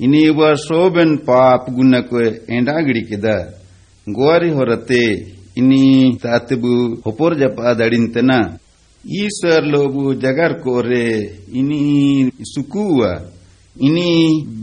[0.00, 3.54] Iniva soben paap guna koe endagiri keda.
[4.06, 8.58] Goari horate ini tatibu hopor japa dadintana.
[9.22, 11.06] Ishwar lube ಜಗರ್ ಕೋರೆ
[11.60, 11.78] ಇನಿ
[12.50, 13.00] ಸುಕುವ
[13.86, 14.10] ಇನಿ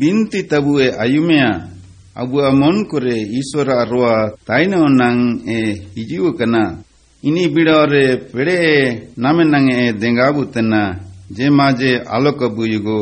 [0.02, 1.46] ಬಿಂತಿ ತಬುವೆ ಅಯುಮೆಯ
[2.16, 6.82] agua mon kore iswara arwa taino nang e hijiu kana
[7.24, 13.02] ini bidore pere namen nang e dengabutena je maje alok buyugo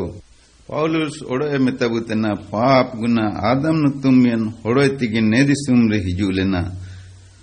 [0.69, 3.17] ಪೌಲುಸ್ ಒಡವೆ ಮೆತ್ತಬುತನ pop ಗುಣ
[3.49, 6.55] ಆದಮ್ನ ತುಂಬಿಯನ್ ಹೊಡೊಯ್ತಿಗೆ ನೇದಿಸುಮ್ರೆ ಹಿಜುಲೆನ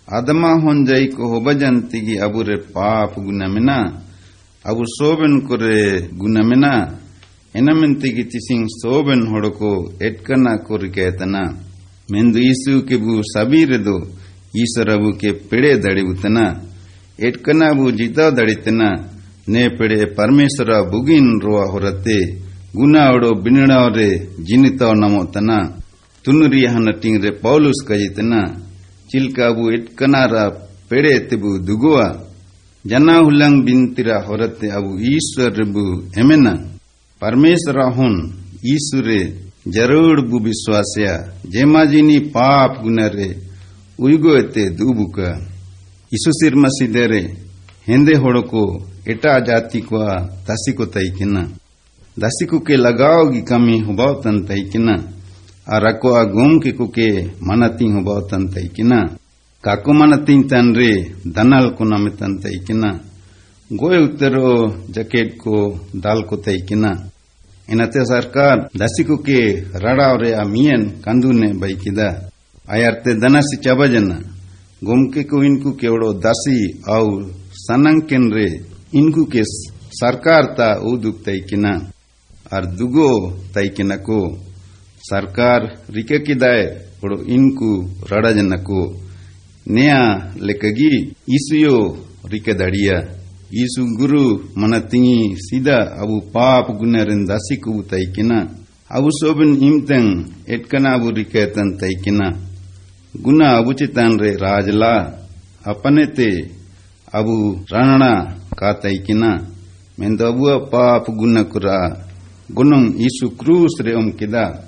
[0.09, 3.71] ಅದಮ ಹೊಂಜೈಕು ಹೊಬಜಂತಿಗೆ ಅಬುರೆ pop ಗುಣಮೆನ
[4.65, 5.79] ಅವು ಸೋಬೆನ್ ಕೊರೆ
[6.23, 6.67] ಗುಣಮೆನ
[7.57, 11.37] ಎನಮೆಂತಿಗಿತಿಸಿಂಗ್ ಸೋಬೆನ್ ಹೊಡಕು ಎಟ್ಕನ ಕುರಿಕೇತನ.
[12.13, 13.97] ಮೆಂದು ಈಸು ಕೆಬು ಸಬೀರದು,
[14.57, 16.39] ಈಸರವು K ಪಿಡೆ ದಡಿವುತನ.
[17.27, 18.83] ಎಟ್ಕನವು ಜಿತ ದಡಿತನ,
[19.49, 22.19] ನೇ ಪಿಡೆ ಪರಮೇಶ್ವರ ಬುಗಿನ್ ರುವ ಹೊರತೆ.
[22.77, 24.11] ಗುಣಾವಡು ಬಿನ್ನಡವರೆ
[24.45, 25.51] ಜಿನಿತ ನಮೋತನ.
[26.25, 28.33] ತುನುರಿಯಹನ ಟಿಂಗ್ರೆ ಪೌಲುಸ್ ಕಜಿತನ
[29.11, 30.49] ಚಿಲ್ಕಾಬು ಎಟ್ಕನಾರ
[30.89, 32.03] ಪೆಡೆ ಎತ್ತಿಬು ದುಗುವ.
[32.87, 36.74] ಜನ ಹುಲ್ಲಂಗ್ ಬಿಂತಿರ ಹೊರತೆ ಅವು ಈಶ್ವರಬು ಹೆಮೆನ.
[37.25, 38.17] પરમેશ્વર અહુન
[38.65, 39.21] ઈશ્વરે
[39.67, 43.29] જરૂર બુ વિશ્વાસ્યા જેમાજીની પાપ ગુનરે
[43.99, 45.17] ઉઈગો તે દુબુક
[46.13, 47.23] ઈસુસિર મસીદેરે
[47.89, 48.63] हिंदे होड़को,
[49.09, 49.99] एटा जाति को
[50.45, 51.35] दासी को तईकिन
[52.17, 54.89] दासी को के लगाओ की कमी हुबाव तन तईकिन
[55.69, 57.11] अरको आ गुम के कुके
[57.49, 58.47] मनती हुबाव तन
[59.65, 60.93] काको मनती तन रे
[61.27, 62.83] दनल को नम तन
[63.71, 64.55] गोय उतरो
[64.91, 65.57] जकेट को
[65.97, 66.85] दाल को तईकिन
[67.69, 72.29] Inate sarkar dasiku ke radaure amien kandune baikida.
[72.69, 74.21] Ayarte danasi chabajana.
[74.83, 77.31] Gomke ko inku ke odo dasi au
[77.67, 78.61] sananken re
[78.93, 79.43] inku ke
[79.99, 81.89] sarkar ta uduk taikina.
[82.51, 84.37] Ar dugo taikina ko
[85.09, 88.93] sarkar rike kidae odo inku radajana ko.
[89.67, 91.97] Nea lekagi isuyo
[92.29, 92.53] rike
[93.54, 93.58] dadia.
[93.58, 94.24] ಯೀಸು ಗುರು
[94.62, 95.70] ಮನ ತಿಂಗಿ ಸಿದ
[96.02, 98.34] ಅವು ಪಾಪ ಗುಣರಿನ್ ದಸಿಕು ತೈಕಿನ
[98.98, 100.06] ಅವು ಸೋಬಿನ್ ಇಮ್ತಂ
[100.56, 102.22] ಎಟ್ಕನ ಅವು ರಿಕೇತನ್ ತೈಕಿನ
[103.26, 104.94] ಗುಣ ಅವುಚಿತನ್ ರೇ ರಾಜಲಾ
[105.62, 106.50] apane te
[107.12, 109.38] abu ranana katai kina
[109.98, 112.08] mendo abua paap guna kura
[112.50, 114.64] gunung Isu krus re om kida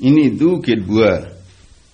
[0.00, 1.22] ini du kid bua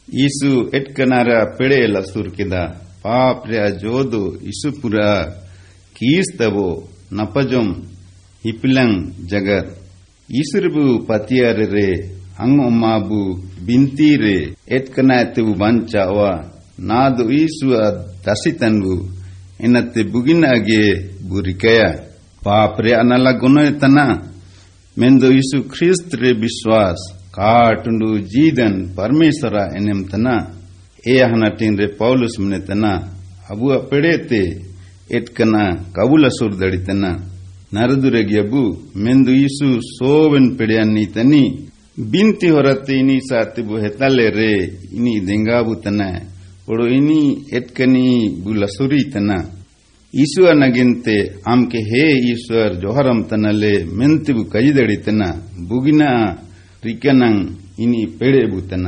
[0.09, 5.29] Isu et kanara pede lasur kida paap re jodo Isu pura
[5.97, 6.67] kis tabo
[7.11, 7.69] napajom
[8.45, 8.95] hipilang
[9.31, 9.67] jagat
[10.31, 11.89] Isirbu patiare re
[12.39, 13.23] ang omabu
[13.67, 16.33] bintire et kana tu bancawa
[16.79, 17.69] nadu Isu
[18.25, 18.95] dasitanbu
[19.65, 20.83] enate buginage
[21.31, 21.91] burikaya
[22.45, 23.99] ಪಾಪ್ರೆ ಅನ್ನಲ್ಲ ಗುಣ ತನ
[24.97, 27.01] ಮೆಂದು ಯೀಸು ಕ್ರಿಸ್ತ್ರೆ ವಿಶ್ವಾಸ
[27.37, 30.29] ಕಾಟುಂಡು ಜೀದನ್ ಪರಮೇಶ್ವರ ಎನೆಂ ತನ
[31.05, 32.85] ಏ ಹನ ಟಿಂದ್ರೆ ಪೌಲುಸ್ ಮನೆ ತನ
[33.53, 34.43] ಅಬು ಪೆಡೆತೆ
[35.10, 35.56] ಎತ್ಕನ
[35.96, 37.06] ಕವುಲ ಸುರ್ದಡಿತನ
[37.76, 38.62] ನರದುರಗಿಯಬು
[39.04, 41.44] ಮೆಂದು ಈಸು ಸೋವೆನ್ ಪೆಡೆಯನ್ನೀತನಿ
[42.12, 44.54] ಬಿಂತಿ ಹೊರತ್ತೆ ಇನಿ ಸಾತಿಬು ಹೆತಲೆ ರೇ,
[44.94, 46.02] ಇನಿ ದೆಂಗಾಬುತನ,
[46.70, 47.22] ಒಡು ಇನಿ
[47.58, 48.08] ಎತ್ಕನಿ
[48.44, 49.32] ಬುಲ ಸುರೀತನ.
[50.14, 51.16] ಈಶ್ವರನಗಿಂತೆ
[51.52, 55.22] ಆಮ್ಕೆ ಹೇ ಈಶ್ವರ್ ಜೋಹರಂ ತನಲೆ ಮೆಂತಿಬು ಕೈದಡಿತನ,
[55.70, 56.04] ಬುಗಿನ
[56.84, 57.38] ರಿಕನಂ
[57.80, 58.88] ಇನಿ ಪೆಡೆಬುತನ.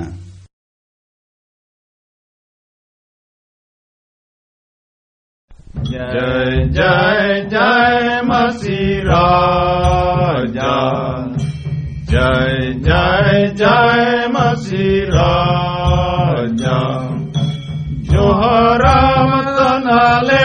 [5.96, 9.22] जय जय जय मसीरा
[12.10, 15.30] जय जय जय मसीरा
[18.10, 20.44] जोहरम तनले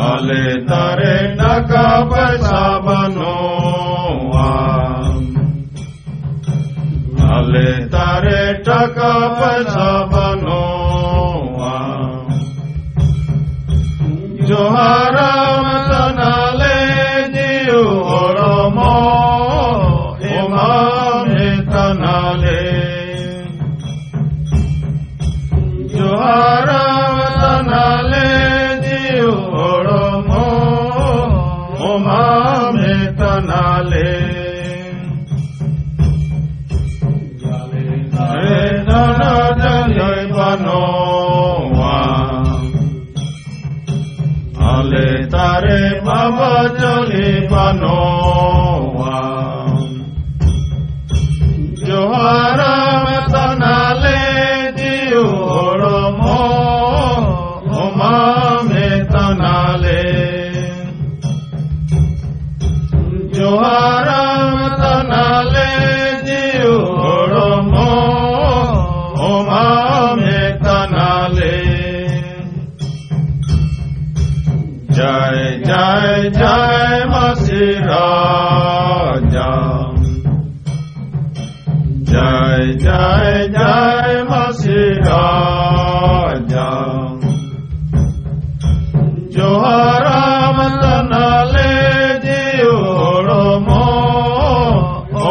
[0.00, 3.59] ale tare naka pasabano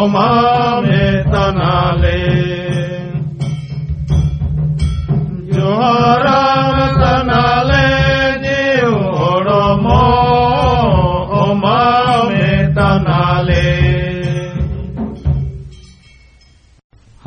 [0.10, 2.19] मामे तनाले।
[5.54, 6.30] जोहर
[9.82, 10.02] मो
[11.56, 12.50] मामे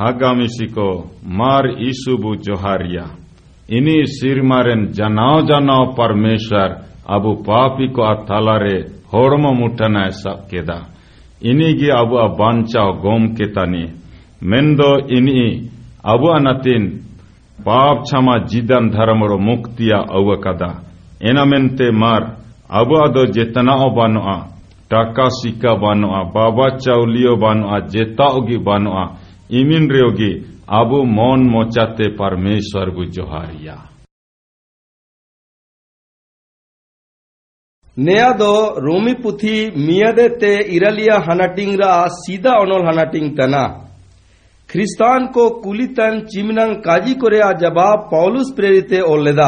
[0.00, 3.02] हागामी सिको मार ईसुबु जोहारिया।
[3.70, 6.68] इन सिरमारेन जनाओ जनाओ परमेश्वर,
[7.10, 8.76] अब पापी को अथालारे
[9.14, 10.91] होड़मो मुठना है सब केदा।
[11.42, 11.50] Hormo mutana sab keda.
[11.50, 13.90] Ini gi abu abancha gom ketani.
[14.40, 15.70] Mendo ini
[16.02, 17.02] abu anatin
[17.58, 20.82] पाप क्षमा जीदन धर्मरो मुक्तिया अवकदा
[21.30, 22.22] एनामेंते मार
[22.70, 24.36] अबु अदो जेतना बानुआ
[24.90, 29.04] टाका सिक्का बानुआ बाबा चाउलियो बानुआ जेताओगी बानुआ
[29.60, 30.32] इमिन रेयोगी
[30.80, 33.91] अबु मौन मोचाते परमेश्वर गु जोहारिया
[37.97, 43.65] ᱱᱮᱭᱟ ᱫᱚ ᱨᱳᱢᱤ ᱯᱩᱛᱷᱤ ᱢᱤᱭᱟᱫᱮ ᱛᱮ ᱤᱨᱟᱞᱤᱭᱟ ᱦᱟᱱᱟᱴᱤᱝ ᱨᱟ ᱥᱤᱫᱟ ᱚᱱᱚᱞ ᱦᱟᱱᱟᱴᱤᱝ ᱛᱟᱱᱟ
[44.69, 49.47] ख्रिस्तान को कुलितन चिमनंग काजी कोरेया जवाब पौलुस प्रेरित ओलेदा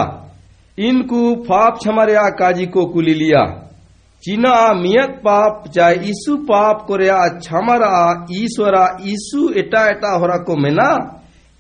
[0.78, 3.44] इनको पाप क्षमरिया काजी को कुली लिया
[4.24, 7.92] चीना मियत पाप चाहे ईसु पाप कोरेया क्षमरा
[8.40, 10.90] ईश्वरा ईसु एटा एटा होरा को मेना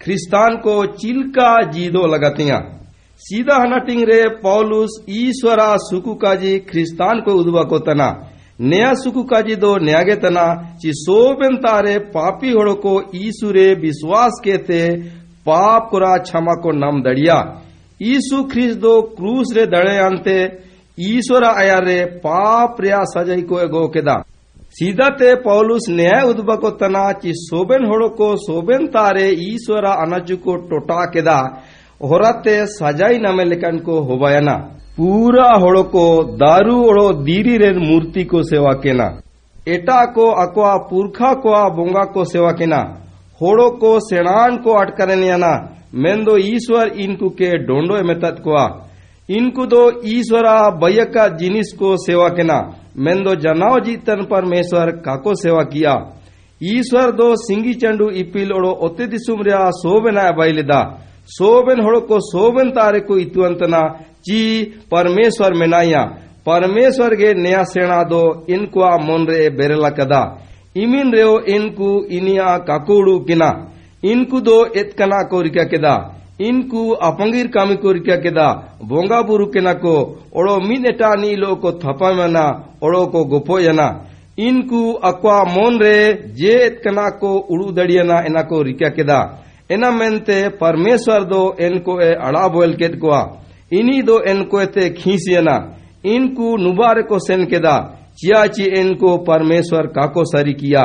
[0.01, 2.59] ख्रिस्तान को चिलका जीदो लगतिया
[3.22, 7.32] सीधा हनटिंग रे पौलुस ईश्वरा सुकु काजी ख्रिस्तान को
[7.64, 8.08] को तना
[8.62, 10.44] नया सुकु काजी दो न्यागे तना,
[10.80, 12.98] ची सोबेन तारे पापी होड़ो को
[16.20, 17.38] क्षमा को नाम दड़िया।
[18.02, 20.36] ईसु ख्रिस दो क्रूस रे दड़े अंते
[20.98, 24.16] ईश्वर आया रे पाप रे सजाई को एगो केदा।
[24.70, 30.36] सीधा ते पौलुस न्याय उद्बा को तना, ची सोबेन होड़ो को सोबेन तारे ईश्वर अनजु
[30.36, 31.38] को टोटा केदा।
[32.66, 34.52] सजाई नामे लेकन को होबायना।
[34.96, 39.20] पूरा होड़ो को, दारू ओड़ो दीरी रे मूर्ति को सेवा केना।
[39.68, 43.00] एटा को, अकवा पुरखा को, बोंगा को सेवा केना।
[43.42, 48.84] होड़ो को सेणान को अटकरनियाना मेंदो ईश्वर इनको के डोंडो मेतत को
[49.30, 56.20] इनको दो ईश्वरा, बयका, जिनिस को सेवा केना। मेंदो जनाव जीतन परमेश्वर काको सेवा किया।
[56.64, 60.22] ईश्वर दो सिंगी चंडू इपिल ओड़ो ओते सोबेना
[61.28, 63.80] सोबेन होड़ो को सोबेन तारे को इतुअंतना
[64.26, 64.40] ची
[64.90, 66.02] परमेश्वर मेनाया
[66.46, 70.22] परमेश्वर गे नया सेना दो इनको मन रे बेरला कदा
[70.76, 73.50] इमिन रेओ इनको इनिया काकुड़ू किना
[74.02, 75.94] इनको दो एतकना को रिका केदा
[76.40, 78.48] इनको अपंगीर कामी को रिका केदा
[78.84, 79.94] बोंगा बुरु केना को
[80.36, 82.44] ओड़ो मिन एटा नीलो को थपा मना
[82.84, 83.88] ओड़ो को गोपोयना
[84.38, 84.82] इनको
[89.70, 93.20] मन एतकना को एना को मेनते परमेश्वर दो इनको ए अड़ा बोल कोआ
[93.72, 95.56] इनी दो इनको एते खींसियना
[96.06, 97.78] इनको नुबार को सेन केदा
[98.18, 100.82] चियाची इनको परमेश्वर काको सरी किया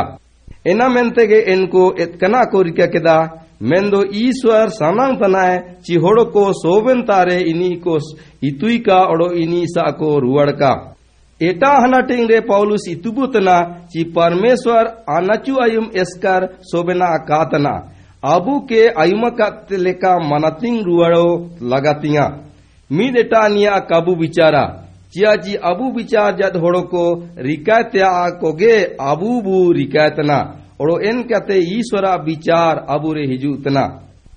[0.68, 7.02] एना मेनते गे इनको इतकना को रिका केदा मेंदो ईश्वर सानांग तनाए चिहोड़ो को सोबेन
[7.02, 7.98] तारे इनी को
[8.44, 10.96] इतुई का ओड़ो इनी सा को रुवड़ का
[11.42, 13.62] एटा हनाटिंग रे पौलुस इतुबुतना
[13.92, 17.78] ची परमेश्वर आनाचु आयुम एस्कर सोबेना कातना
[18.22, 22.44] abu ke ayumakat leka manating ruwaro lagatinga
[22.92, 29.42] mid eta nia kabu bicara cia ji abu bicar jat horo ko rikatya koge abu
[29.42, 33.84] bu rikatna oro en kate ईश्वरा विचार अबू रे हिजुतना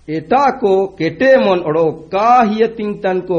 [0.09, 3.39] एटा को केटे मन ओड़ो का हियतिंग तन को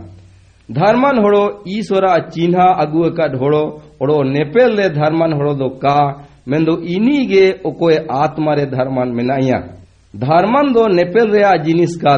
[0.70, 6.76] धर्मन होड़ो ईश्वरा चिन्हा अगुए का ढोड़ो, ओड़ो नेपेल ले धर्मन होड़ो दो का, मेंदो
[6.76, 9.58] इनी गे ओकोए आत्मा रे धर्मन मेनाइया।
[10.16, 12.16] धर्मन दो नेपेल रे जिनिस का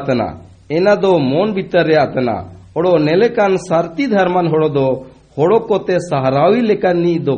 [0.69, 5.07] तना एना दो मोन भीतर रे आतना ओड़ो नेलेकान सारती धर्मन होड़ो दो
[5.39, 7.37] होड़ो कोते सहारावी लेकान नी दो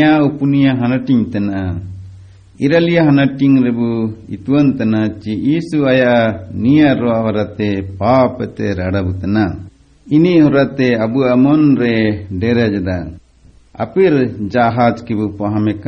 [0.00, 1.50] ಮ್ಯಾ ಉಪುನಿಯ ಹನಟಿಂಗ್ ತನ
[2.60, 3.88] ಇರಲಿಯ ಹನಟಿಂಗ್ ರಬು
[4.34, 6.02] ಇತುವಂತನ ಚಿ ಈಸು ಅಯ
[6.62, 7.68] ನಿಯರ್ ಅವರತೆ
[8.00, 9.38] ಪಾಪತೆ ರಡಬುತನ
[10.06, 11.94] ಇನಿ ಹೊರತೆ ಅಬು ಅಮೋನ್ ರೇ
[12.40, 12.92] ಡೇರಜದ
[13.74, 14.18] ಅಪಿರ್
[14.54, 15.84] ಜಾಹಾಜ್ ಕಿಬು ಪಹಮೆಕ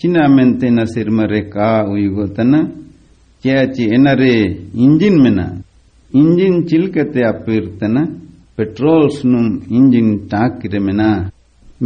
[0.00, 2.54] ಚಿನ್ನ ಮೆಂತೆ ನ ಸಿರ್ಮರೆ ಕಾ ಉಯುಗೋತನ
[3.74, 4.34] ಚಿ ಎನರೆ
[4.86, 5.40] ಇಂಜಿನ್ ಮೆನ
[6.12, 7.98] ಇಂಜಿನ್ ಚಿಲ್ಕತೆ ಅಪಿರ್ತನ
[8.56, 9.40] ಪೆಟ್ರೋಲ್ಸ್ ನು
[9.76, 11.02] ಇಂಜಿನ್ ಟಾಕಿರ ಮೆನ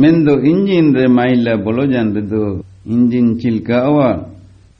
[0.01, 4.09] ᱢᱮᱱᱫᱚ ᱤᱧᱡᱤᱱ ᱨᱮ ᱢᱟᱭᱞᱟ ᱵᱚᱞᱚᱡᱟᱱ ᱨᱮᱫᱚ ᱤᱧᱡᱤᱱ ᱪᱤᱞᱠᱟᱣᱟ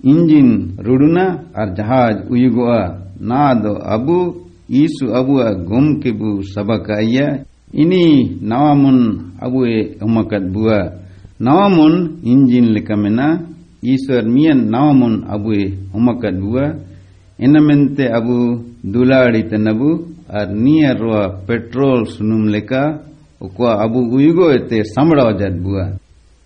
[0.05, 1.25] ᱤᱧᱡᱤᱱ ᱨᱩᱰᱩᱱᱟ
[1.61, 4.19] ᱟᱨ ᱡᱟᱦᱟᱡᱽ ᱩᱭᱩᱜᱚᱜᱼᱟ ᱱᱟ ᱫᱚ ᱟᱵᱩ
[4.69, 8.05] ඊසු අබුව ගොම්කෙබු සබක අයිය ඉනි
[8.43, 9.01] නවමුන්
[9.41, 10.69] අබුවේ උමකත් බුව
[11.41, 13.21] නවමුන් ඉන්ජින් ලකමෙන
[13.83, 16.57] ඊස්වර මියන් නවමුන් අබුවේ උමකත් බුව
[17.39, 18.37] එනමෙන්ත අබු
[18.85, 19.91] දුලාඩිත නබු
[20.29, 21.11] අර් නියරව
[21.47, 22.99] පෙට්‍රෝල් සුනුම් ලකා
[23.41, 25.93] ukwa abu uyugo ete samra jat bua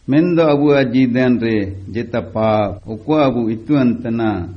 [0.09, 4.49] mendo abu aji den re jeta pa ukwa abu itu antana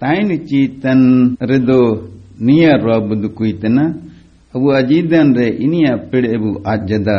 [0.00, 2.08] taini chi tan redo
[2.40, 3.94] nia ro budu kuitena
[4.54, 7.18] abu ajidan re inia pede bu ajada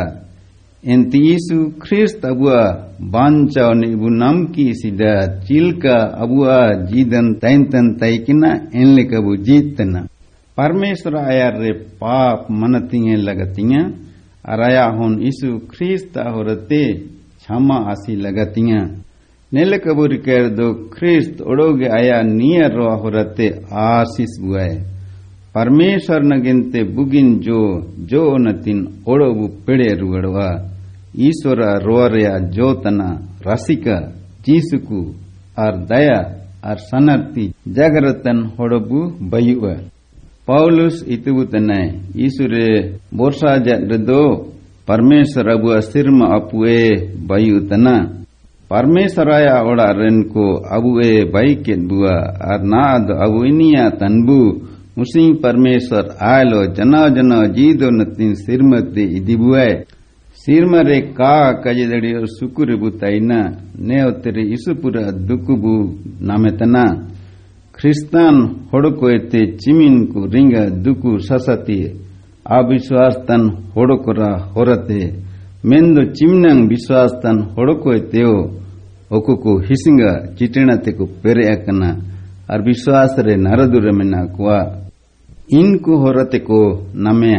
[0.82, 2.48] enti Yesu Christ abu
[3.12, 6.46] banca ni ibu namki sida cilka abu
[6.88, 10.06] jidan taintan taikina enle kabu jitena
[10.60, 13.80] परमेश्वर आया रे पाप मनतिंगे लगतिया
[14.44, 16.82] अराया हुन यीशु ख्रीस्त होरते
[17.40, 18.80] क्षमा आसी लगतिया
[19.52, 23.48] nail कबूर कर दो ख्रीस्त ओडोगे आया नियर रो होरते
[23.84, 24.74] आशीष बुआए
[25.54, 27.60] परमेश्वर नगिनते बुगिन जो
[28.10, 28.78] जो नतिन
[29.12, 30.48] ओडोबु पेड़े रुगड़वा
[31.28, 33.08] ईश्वर रोरया जो तना
[33.46, 33.98] रसिका
[34.46, 35.00] जीसुकु
[35.62, 36.18] और दया
[36.70, 37.46] और सनर्ति
[37.78, 39.00] जगरतन होडोबु
[40.50, 44.50] butanai isure, borsa jat redo
[44.90, 46.80] परमेश्वर अबु अस्थिरमा अपुए
[47.30, 47.94] बायु तना
[48.70, 50.46] परमेश्वर आया ओड़ा रेन को
[50.76, 52.14] अबुए बाई के बुआ
[52.50, 54.40] और नाद अबु इनिया तनबु
[54.98, 59.04] मुसिंग परमेश्वर आयलो जना जना जीदो नतिन सिरमते
[67.80, 68.36] ख्रिस्तान
[68.70, 70.54] होड़कोते चिमिनको रिंग
[70.84, 71.78] दुकु ससति
[72.52, 73.42] अविश्वास तन
[73.74, 75.00] होड़कोरा होरते
[75.70, 78.38] मेन्दो चिमनंग विश्वास तन होड़कोते हो
[79.16, 80.02] ಒಕ್ಕುಕು ಹಿಸಿಂಗ
[80.38, 81.84] ಚಿಟಿಣತೆಕು ಪೆರೆಯಕನ
[82.54, 84.48] ಅರ್ ವಿಶ್ವಾಸರೆ ನರದುರಮೆನಾಕುವ
[85.60, 86.60] ಇನ್ಕು ಹೊರತೆಕು
[87.06, 87.38] ನಮೆಯ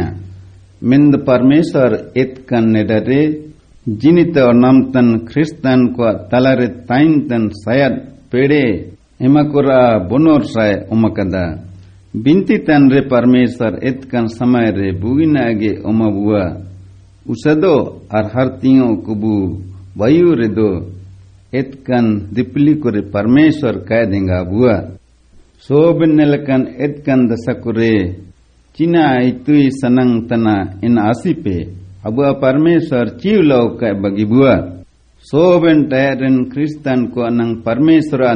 [0.82, 3.20] ಮೆಂದ ಪರಮೇಶ್ವರ್ ಎತ್ ಕನ್ನೆಡರೆ
[4.02, 7.98] ಜಿನಿತ ನಮ್ತನ್ ಕ್ರಿಸ್ತನ್ ಕ್ವ ತಲರೆ ತೈನ್ ತನ್ Syed
[8.34, 8.62] ಪೆಡೆ
[9.22, 11.62] emakura bonor sai umakada
[12.12, 16.58] binti tanre parmesar etkan samay re bugina age umabua
[17.32, 19.62] usado ar hartiyo kubu
[19.94, 20.90] vayu redo
[21.54, 24.98] etkan dipli kore parmesar kaidinga bua
[25.62, 28.18] sobinelkan etkan dasakure
[28.74, 31.70] china itui sanang tana in asipe
[32.02, 34.81] abua parmesar chiwlau kai bagibua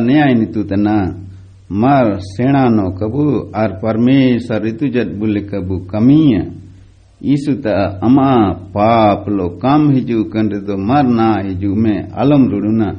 [0.06, 0.96] न्याय नितु तना
[1.82, 3.24] मार सेना no कबु
[3.60, 6.42] are परमेश्वर ऋतु जट बुले कबु कमिया
[7.32, 7.66] ईसु त
[8.06, 8.28] अमा
[8.74, 12.90] पाप लो काम हिजु कंरे दो मर ना हिजु में अलम रुडुना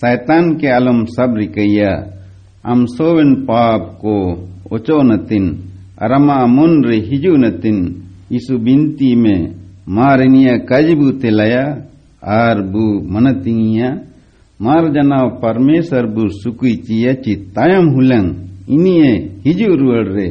[0.00, 1.92] शैतान के आलम सब रिकैया
[2.72, 4.16] अम सोवन पाप को
[4.74, 5.46] ओचो नतिन
[6.04, 7.78] अरमा मुन रे हिजु नतिन
[8.38, 9.40] ईसु बिनती में
[9.96, 11.64] मारनिया कजबू तेलया
[16.42, 18.28] sukui cia ci tayam hulang
[18.68, 19.12] ini e
[19.44, 20.28] hiju ruar re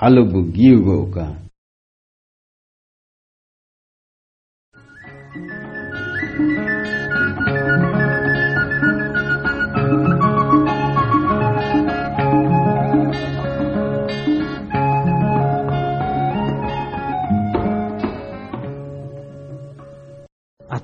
[0.00, 1.45] alu bu giu go ka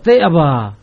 [0.03, 0.75] Ate aba.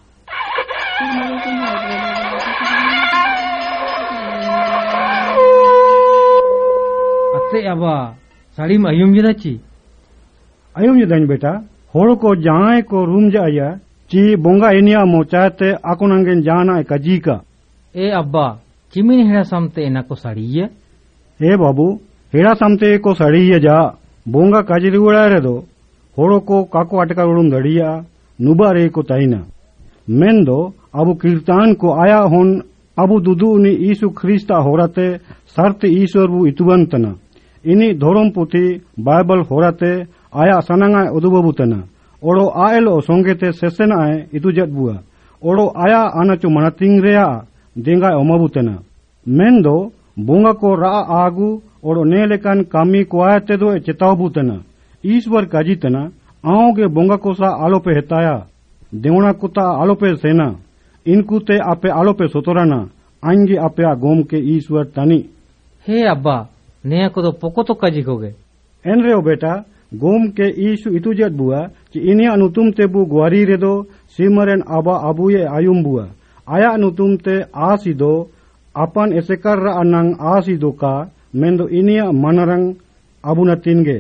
[7.38, 7.96] Ate aba.
[8.58, 9.52] Sari में अयुम जदा ची
[10.76, 11.52] अयुम जदान बेटा
[11.96, 13.68] होड़ को जाए को रूम जाया
[14.12, 17.36] ची बोंगा इनिया मोचाते आको नंगेन जाना कजी का
[17.96, 18.46] ए अब्बा
[18.94, 20.66] चिमिन हेड़ा समते इना को साड़ी ये
[21.40, 21.88] ए बाबू
[22.34, 23.78] हेड़ा समते को साड़ी ये जा
[24.26, 25.56] बोंगा काजी रुड़ा रे दो
[26.18, 27.90] होड़ो को काको अटका उड़ुम दड़िया
[28.40, 28.88] नुबारे
[31.74, 32.20] को आया
[32.98, 35.18] अबु दुदु उनी ईसु ख्रिस्ता होराते,
[35.48, 37.14] सर्त ईश्वर बु इतुवंतना
[37.64, 38.66] इनी धोरम पुथी
[39.00, 39.92] बाइबल होराते,
[40.36, 41.78] आया सनंगा उदुबबुतना।
[43.94, 44.96] आए इतुजत बुआ
[45.42, 47.26] ओड़ो आया आनाचो मनतिंग रेया
[47.76, 48.78] देंगा ओमबुतना।
[49.28, 49.76] मेंदो
[50.20, 51.50] बोंगा को रा आगु,
[51.84, 53.24] ओड़ो ने लेकन कामी को
[53.80, 54.62] चेतावबुतना।
[55.04, 56.04] ईश्वर हेताया
[58.94, 60.46] देवना कुता आलोपे सेना
[61.06, 62.78] इनकुते आपे आलोपे सोतोराना
[63.24, 65.18] आंगे आपे आ गोम के ईश्वर तनी।
[65.86, 66.36] हे अब्बा
[66.84, 68.28] ने को तो पोको तो काजी कोगे
[68.86, 69.54] एन रेओ बेटा
[69.96, 71.60] गोम के ईशु इतुजत बुआ
[71.94, 73.74] कि इने अनुतुम ते बु ग्वारी रे दो
[74.18, 76.06] सिमरन आबा अबुये आयुम बुआ।
[76.48, 78.12] आया अनुतुम ते आसी दो
[78.76, 80.94] अपन एसेकर अनंग आसी दो का
[81.36, 82.66] मेंदो इनिया मनरंग
[83.24, 84.00] अबुना तिनगे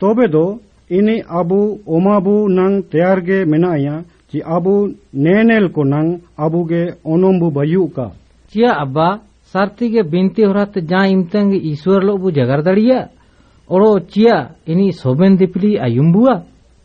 [0.00, 0.44] तोबे दो
[0.90, 7.90] ini abu omabu nang tearge menaya ci abu nenel ko nang abu ge onombu bayu
[7.90, 8.12] ka.
[8.52, 9.20] Cia abba
[9.52, 12.98] sarti ge binti horat ja imtang ईश्वर लो बु जगार दड़िया
[13.70, 14.36] ओरो चिया
[14.70, 16.34] इनी सोबेन दिपली आयुम्बुआ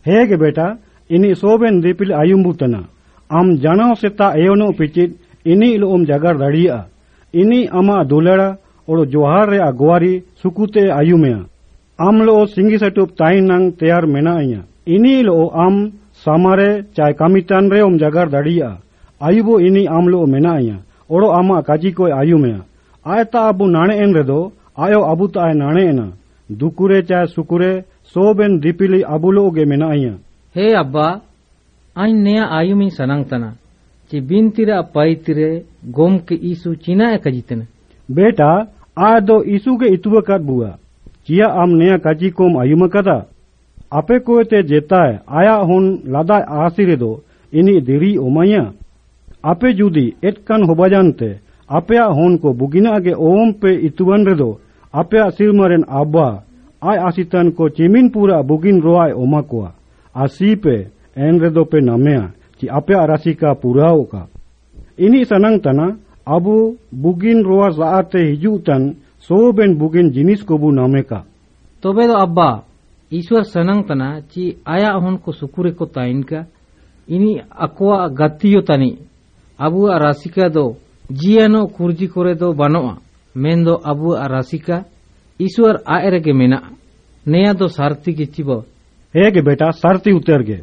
[0.05, 0.67] हे गे बेटा
[1.09, 2.81] इनी सोबेन दिपली आयुम्बु तना
[3.29, 5.09] आम जानो सेता एयोनो पिचित
[5.45, 6.75] इन लो ओम जगार दड़िया
[7.33, 8.47] इन अमा दुलड़ा
[8.87, 11.37] ओरो जोहार रे अगवारी सुकुते आयुमेया
[12.01, 15.75] आम लो सिंगी सटूप ताई नंग तैयार मेना आया इनी लो आम
[16.25, 18.69] सामारे चाय कामितान रे ओम जगार दड़िया।
[19.21, 20.77] आयु बो इनी आम लो मेना आया
[21.09, 22.53] ओड़ो आमा काजी को आयु में
[23.05, 24.39] आयता अबू नाने एन रे दो
[24.79, 26.05] आयो अबू तो आय नाने एना।
[26.49, 27.71] दुकुरे चाय सुकुरे
[28.13, 30.13] सो बेन दीपिली अबू लो गे मेना आया
[30.55, 31.07] हे अब्बा
[31.95, 33.55] आई नया आयु में सनंग तना।
[34.11, 35.49] चि बिन तिरा पाई तिरे
[35.97, 37.65] गोम के ईसु चिना एकजितने
[38.09, 38.51] बेटा
[38.99, 40.75] आ दो ईसु के इतुब कर बुआ।
[41.27, 43.17] चिया आम नया काची कोम आयुम कदा?
[43.93, 47.11] आपे को ते जेता है आया हुन लादा आसीरे दो,
[47.53, 48.61] इनी देरी ओमाया।
[49.45, 51.29] आपे जुदी एट कन होबा जानते
[51.69, 52.07] आपे आ
[52.37, 54.53] को बुगिना के ओम पे इतुवन रे
[54.93, 56.27] आपे आ सिरमरेन आबा,
[56.83, 59.71] आय आसितन को चिमिन पूरा बुगिन रोआय ओमा कोआ।
[60.15, 60.75] आसी पे,
[61.17, 62.15] एन रे पे नामे
[62.59, 64.27] कि आपे आ राशि का पूरा होगा।
[64.99, 65.87] इनी सनंग तना
[66.27, 66.43] अब
[66.95, 68.91] बुगिन रोआ जाते हिजुतन
[69.29, 70.45] सोब एंड बुग 소벤 부겐 지니스
[70.75, 71.17] नामे का
[71.83, 72.49] तोबे तो अब्बा
[73.11, 76.39] ईश्वर सनंग तना ची आया हन को सुकुरे को ताइन का
[77.07, 77.33] इनी
[77.65, 78.89] अकवा गतियो तनी
[79.59, 80.65] अबुआ राशिका दो
[81.13, 82.95] जियानो कुर्जी कोरे दो बनोआ
[83.35, 84.83] मेन दो अबुआ राशिका
[85.39, 86.61] ईश्वर आए रगे मेना
[87.25, 88.59] नया दो सारती की चिबो
[89.13, 90.59] हे के बेटा सारती उतर गे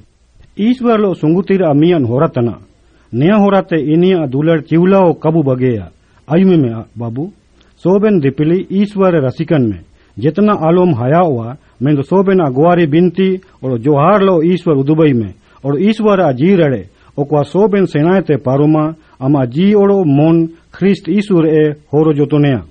[0.61, 2.59] ईश्वर लो सुंगुतिर अमियन होरा तना
[3.13, 5.91] नया होरा ते इनिया दुलर चिवला ओ कबू बगेया
[6.29, 7.33] आयु में बाबू
[8.21, 9.81] दिपिली ईश्वर रसिकन में।
[10.17, 15.33] जितना आलोम हया हुआ मैं तो सोबेन गुआरी बिनती और जोहार लो ईश्वर उदुबई में।
[15.65, 16.85] और ईश्वर जी रड़े,
[17.19, 18.85] ओकवा सोबेन सेनाए ते पारुमा,
[19.21, 21.63] अमा जी ओड़ो मोन ख्रिस्ट ईश्वर ए
[21.95, 22.63] होरो जोतोनेया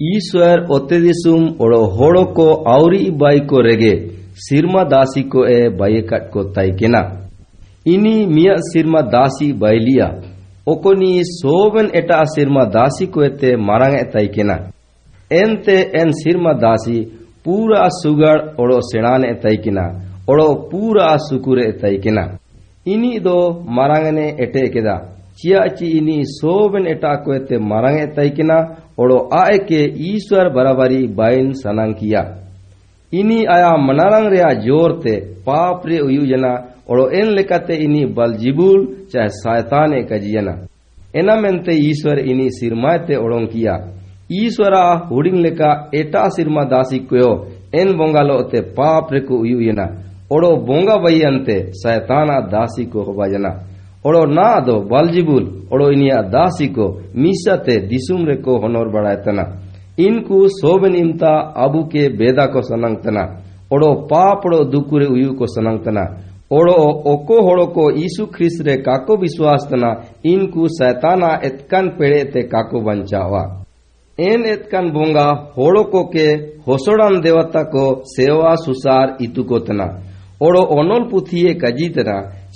[0.00, 3.94] ईश्वर ओते दिसुम ओड़ो होड़ो को आउरी बाई को रेगे
[4.40, 7.00] सिरमा दासी को ए बाई कट को ताई केना
[7.92, 10.06] इनी मिया सिरमा दासी बाइलिया
[10.72, 14.56] ओकोनी सोवन एटा सिरमा दासी को एते मारांग ए ताई केना
[15.32, 17.00] एनते एन सिरमा दासी
[17.44, 19.88] पूरा सुगड़ ओड़ो सेणान ए ताई केना
[20.30, 22.26] ओड़ो पूरा सुकुरे ए ताई केना
[22.86, 23.38] इनी दो
[23.76, 24.96] मारांगने एटे केदा
[25.40, 28.56] चिया ची इनी सोवन एटा को एते मारांग ए ताई केना
[29.00, 32.22] ओड़ो आए के ईश्वर बराबरी बाइन सनांग किया
[33.12, 35.14] इनी आया मनारंग रे ज़ोर ते
[35.46, 36.50] पाप रे उयुजना
[36.90, 40.54] ओड़ो एन लेकाते इनी बलजिबुल चाहे शैतान कजियना
[41.16, 43.76] एना मेनते ईश्वर इनी सिरमाते ओड़ों किया
[44.40, 47.30] ईश्वरा हुडिंग लेका एटा सिरमा दासी कोयो
[54.04, 58.88] पाप ओड़ो ओड़ो ना दो बलजिबुल, ओड़ो इनिया दासी को मीसाते दिसुम रे को होनोर
[58.88, 59.42] बड़ायतना।
[59.98, 63.42] इनको सोबन इमता अबू के बेदा को सनंगतना।
[63.72, 66.02] ओड़ो पापड़ो दुकुरे उयु को सनंगतना।
[66.52, 66.74] ओड़ो
[67.12, 72.80] ओको होड़ो को यीशु ख्रिस्त रे काको विश्वास तना इनको शैताना एतकन पेड़े ते काको
[72.80, 73.64] बंचावा।
[74.20, 79.84] एन एतकन बोंगा को के होसोड़न देवता को सेवा सुसार इतु को तना
[80.42, 81.02] ओड़ो ओनोल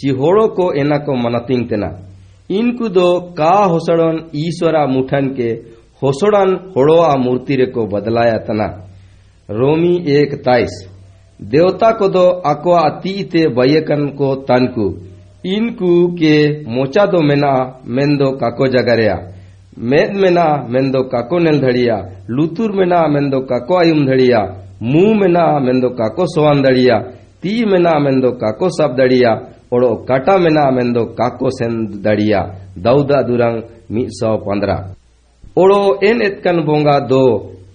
[0.08, 2.08] होड़ो को एना को मनतिंग तना।
[2.50, 5.48] इनको दो का होसड़न ईश्वरा मुठन के
[6.02, 8.88] होसड़न होड़ोआ मूर्ति रे को बदलाया तना।
[9.50, 10.88] रोमी एक ताइस।
[11.42, 14.94] देवता को दो अक्वा अतीते बयकन को तनकु।
[15.48, 19.14] इनको के मोचा दो मेना मेंदो काको जगरिया।
[19.78, 21.94] मेद मेना मेंदो काको नेल धड़िया।
[22.30, 24.38] लुतुर मेना मेंदो काको आयुम धड़िया।
[24.82, 26.98] मुँह मेना मेंदो काको सोवान धड़िया।
[27.42, 29.34] ती मेना मेंदो काको सब दड़िया
[29.72, 32.40] ओड़ो काटा मेना मेंदो काको सेन दड़िया
[32.78, 34.94] दौदा दुरंग मी सौ पंद्रह।
[35.58, 37.24] ओड़ो एन एतकन बोंगा दो,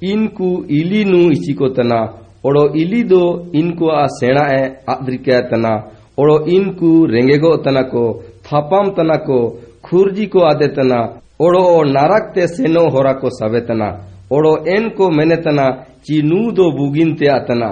[0.03, 1.99] इनको इली नु इसी को तना।
[2.45, 3.21] ओड़ो इली दो,
[3.55, 5.73] इनको आ सेना ए आद्रिका तना।
[6.19, 8.03] ओड़ो इनको रेंगेगो तना को,
[8.45, 9.39] थापाम तना को,
[9.85, 10.99] खुरजी को आदे तना।
[11.41, 13.89] ओड़ो नारक ते सेनो होरा को सवे तना।
[14.31, 15.69] ओड़ो एन को मेने तना,
[16.05, 17.69] चीनू दो बुगिन ते आतना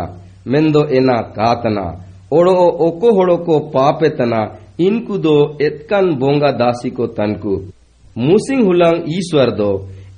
[0.48, 1.86] मेंदो एना कातना
[2.34, 2.54] ओड़ो
[2.88, 4.42] ओको होड़ो को पापे तना
[4.82, 7.56] इनको दो एतकन बोंगा दासी को तनकु
[8.18, 9.70] मुसिंग हुलंग ईश्वर दो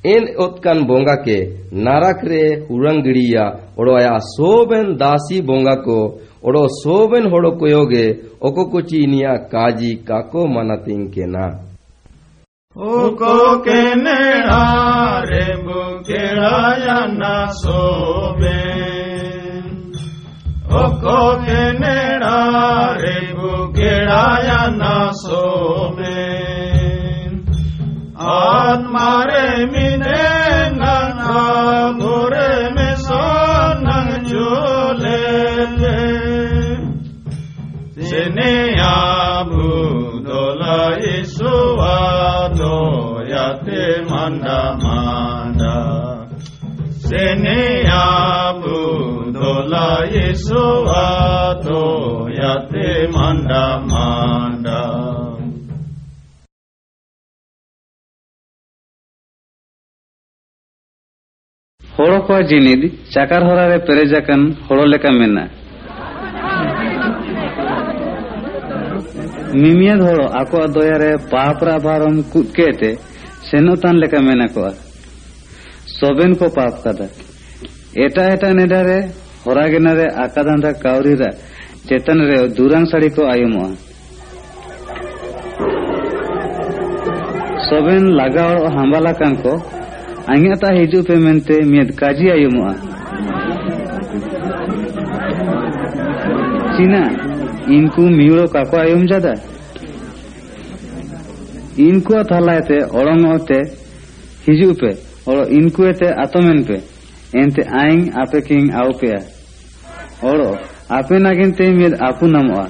[0.05, 1.37] एन ओतकन बोंगा के
[1.83, 2.41] नारक रे
[2.71, 3.45] हुरंगड़िया
[3.79, 5.99] ओड़ो आया सोबेन दासी बोंगा को
[6.47, 8.09] ओड़ो सोबेन होड़ो को योगे
[8.47, 11.47] ओको कुची निया काजी काको मनतिंग के ना
[12.75, 18.86] Uko kenera rebu keraya na soben.
[20.83, 22.39] Oko kenera
[23.01, 26.11] rebu geraya nasomen.
[28.15, 30.21] Atmare mine
[30.79, 31.41] nana
[31.99, 32.47] dore.
[38.09, 40.79] Sene abu dola
[41.17, 42.77] isu ato
[43.33, 45.77] yate manda manda.
[47.07, 49.06] Sene abu
[49.56, 50.62] dola yesu
[51.02, 51.82] ato
[52.40, 54.80] yate manda manda
[61.96, 62.82] ᱦᱚᱲ ᱠᱚᱣᱟᱜ ᱡᱤᱱᱤᱫ
[63.14, 65.50] ᱪᱟᱠᱟᱨ ᱦᱚᱨᱟ ᱨᱮ ᱯᱮᱨᱮᱡ ᱟᱠᱟᱱ ᱦᱚᱲ ᱞᱮᱠᱟ ᱢᱮᱱᱟᱜᱼᱟ
[69.62, 72.90] ᱢᱤᱢᱤᱭᱟᱫ ᱦᱚᱲ ᱟᱠᱚᱣᱟᱜ ᱫᱚᱭᱟᱨᱮ ᱯᱟᱯ ᱨᱟ ᱵᱷᱟᱨᱚᱢ ᱠᱩᱫ ᱠᱮᱛᱮ
[73.48, 74.72] ᱥᱮᱱᱚᱛᱟᱱ ᱞᱮᱠᱟ ᱢᱮᱱᱟ ᱠᱚᱣᱟ
[75.98, 77.06] ᱥᱚᱵᱮᱱ ᱠᱚ ᱯᱟᱯ ᱠᱟᱫᱟ
[78.04, 78.80] ᱮᱴᱟ ᱮᱴᱟ ᱱᱮᱰᱟ
[79.43, 81.23] ଖରାଗିନାରେ ଆକାଧାନ୍ଧା କାଉରୀର
[81.87, 83.55] ଚେତନରେ ଦୁରାଂ ଶାଢ଼ୀ କୁ ଆୟୁମ
[87.67, 89.45] ସବେନ ଲାଗାଓ ହାମ୍ବାଲାକାଙ୍କ
[90.33, 92.57] ଆଜ୍ଞାତା ହିଜୁ ପେମେଣ୍ଟ ମେଦ କାଜି ଆୟୁମ
[96.75, 97.01] ଚିନା
[97.75, 99.33] ଇନକୁ ମିଳ କାକ ଆୟୁମ ଜାଦା
[101.87, 103.25] ଇନକୁ ଥାଲା ଏତେ ଅଳଙ୍ଗ
[104.45, 104.91] ହିଜୁ ପେ
[105.57, 106.07] ଇନକୁ ଏତେ
[106.67, 106.77] ପେ
[107.41, 109.19] ᱮᱱᱛᱮ ᱟᱭᱤᱝ ᱟᱯᱮ ᱠᱤᱝ ᱟᱣᱯᱮᱭᱟ
[110.31, 110.49] ᱚᱲᱚ
[110.97, 112.65] ᱟᱯᱮ ᱱᱟᱜᱤᱱ ᱛᱮ ᱢᱤᱫ ᱟᱯᱩ ᱱᱟᱢᱚᱜᱼᱟ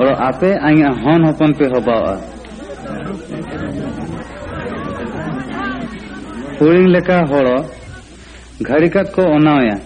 [0.00, 2.14] ᱚᱲᱚ ᱟᱯᱮ ᱟᱭᱤᱝ ᱦᱚᱱ ᱦᱚᱯᱚᱱ ᱯᱮ ᱦᱚᱵᱟᱣᱟ
[6.58, 7.56] ᱦᱩᱲᱤᱝ ᱞᱮᱠᱟ ᱦᱚᱲᱚ
[8.68, 9.76] ᱜᱷᱟᱲᱤᱠᱟᱛ ᱠᱚ ᱚᱱᱟᱣᱭᱟ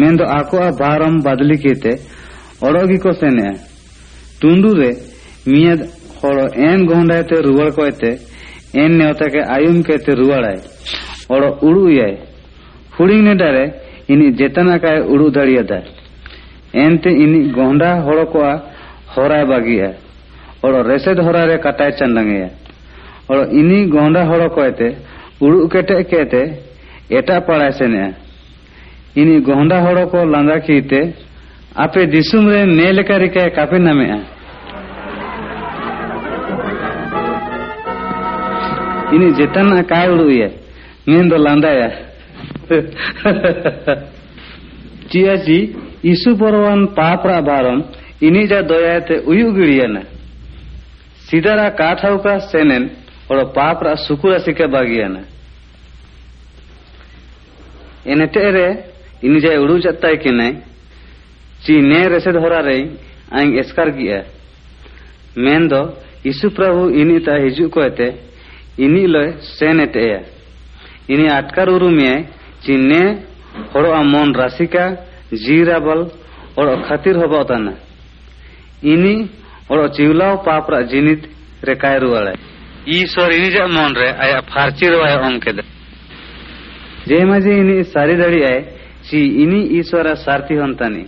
[0.00, 1.92] ᱢᱮᱱᱫᱚ ᱟᱠᱚᱣᱟᱜ ᱵᱷᱟᱨᱚᱢ ᱵᱟᱫᱞᱤ ᱠᱮᱛᱮ
[2.66, 3.54] ᱚᱲᱚᱜ ᱜᱮᱠᱚ ᱥᱮᱱᱮᱜᱼᱟ
[4.40, 4.90] ᱛᱩᱸᱫᱩ ᱨᱮ
[5.50, 5.80] ᱢᱤᱭᱟᱹᱫ
[6.22, 8.10] ᱦᱚᱲᱚ ᱮᱱ ᱜᱚᱦᱚᱸᱰᱟᱭᱛᱮ ᱨᱩᱣᱟᱹᱲ ᱠᱚᱭᱛᱮ
[8.82, 10.58] ᱮᱱ ᱱᱮᱣᱛᱟ ᱠᱮ ᱟᱭᱩᱢ ᱠᱮᱛᱮ ᱨᱩᱣᱟᱹᱲᱟᱭ
[11.34, 12.14] ᱚᱲᱚᱜ ᱩᱲᱩᱭᱟᱭ
[13.00, 13.64] ᱦᱩᱰᱤᱧ ᱱᱮᱰᱟᱨᱮ
[14.12, 15.78] ᱤᱱᱤ ᱡᱮᱛᱟᱱᱟᱠᱟᱭ ᱩᱲᱩ ᱫᱟᱲᱮᱭᱟᱫᱟ
[16.84, 18.60] ᱮᱱᱛᱮ ᱤᱱᱤ ᱜᱚᱸᱰᱟ ᱦᱚᱲ ᱠᱚᱣᱟᱜ
[19.14, 19.90] ᱦᱚᱨᱟᱭ ᱵᱟᱹᱜᱤᱜᱼᱟ
[20.62, 22.48] ᱚᱲᱚ ᱨᱮᱥᱮᱫ ᱦᱚᱨᱟᱨᱮ ᱠᱟᱴᱟᱭ ᱪᱟᱸᱫᱟᱝᱮᱭᱟ
[23.30, 24.88] ᱚᱲᱚ ᱤᱱᱤ ᱜᱚᱸᱰᱟ ᱦᱚᱲ ᱠᱚᱭᱛᱮ
[25.44, 26.42] ᱩᱲᱩ ᱠᱮᱴᱮᱡ ᱠᱮᱛᱮ
[27.18, 28.12] ᱮᱴᱟᱜ ᱯᱟᱲᱟᱭ ᱥᱮᱱᱮᱜᱼᱟ
[29.20, 31.00] ᱤᱱᱤ ᱜᱚᱸᱰᱟ ᱦᱚᱲ ᱠᱚ ᱞᱟᱸᱫᱟ ᱠᱤᱛᱮ
[31.84, 34.20] ᱟᱯᱮ ᱫᱤᱥᱚᱢ ᱨᱮ ᱱᱮ ᱞᱮᱠᱟ ᱨᱮᱠᱟᱭ ᱠᱟᱯᱮ ᱱᱟᱢᱮᱜᱼᱟ
[39.14, 40.48] ᱤᱱᱤ ᱡᱮᱛᱟᱱᱟᱜ ᱠᱟᱭ ᱩᱲᱩᱭᱟ
[41.06, 42.09] ᱢᱮᱱᱫᱚ ᱞᱟᱸᱫᱟᱭᱟ
[42.70, 44.06] ya
[45.10, 45.34] cia
[46.02, 47.84] isu porwan papra baram
[48.20, 50.02] ini ja doyate uyu giriana
[51.28, 52.90] sidara kathauka senen
[53.28, 55.20] oro papra sukura sike bagiana
[58.04, 58.84] enete re
[59.22, 60.52] ini ja udu jattai kenai
[61.64, 62.76] ci ne resed horare
[63.30, 64.24] aing eskar gia
[65.36, 68.14] mendo isu prabhu ini ta hiju ko ete
[68.78, 70.20] ini loy seneteya
[71.08, 71.68] ini atkar
[72.68, 73.22] urumye chinne
[73.74, 74.96] horo amon rasika
[75.32, 76.10] jirabal
[76.56, 77.74] oro khatir hobotana
[78.82, 79.28] ini
[79.70, 81.24] oro chiulao papra jinit
[81.62, 82.36] rekay ruwale
[82.80, 85.62] ईश्वर इनी जा मन रे, आया फारची रवाय ओंके दे।
[87.06, 88.60] जे मज़े इनी सारी दड़ी आए,
[89.04, 91.04] ची इनी ईश्वर सारथी हंतानी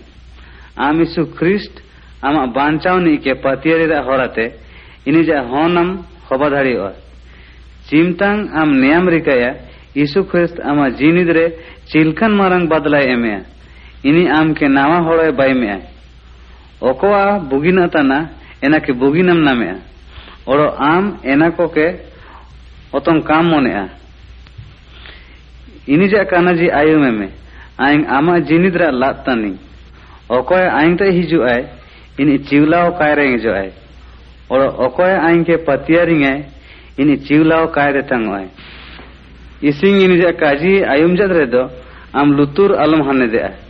[0.77, 1.73] आम ईसु ख्रिस्ट,
[2.23, 4.45] आमा बांचावनी के पतियरी रा होराते
[5.07, 5.89] इनी जा होनम
[6.29, 6.93] होबा धड़ी और।
[7.89, 9.49] चिमतांग आम नेम रिकाया
[9.97, 11.47] यीशु ख्रिस्त आमा जीनिद रे
[11.91, 13.33] चिलकन मारंग बदलाय एमे
[14.09, 15.87] इनी आम के नावा होड़े बाय में
[16.89, 18.17] ओकोआ बुगिना तना
[18.63, 19.69] एना के बुगिनम नामे
[20.53, 21.87] ओरो आम एना को के
[22.97, 23.73] ओतम काम मोने
[25.93, 27.29] इनी जा काना जी आयु में में
[27.85, 29.53] आइंग आमा जीनिद रा लातानी
[30.37, 31.61] ओकोय आइंग ते हिजु आय
[32.19, 33.71] इनी चिवलाओ कायरे जो आय
[34.51, 35.45] और ओकोय आइंग
[39.63, 41.55] के पतियारिंग आय ini ciulao kaide tangoy ising
[42.83, 43.62] ini ja kaji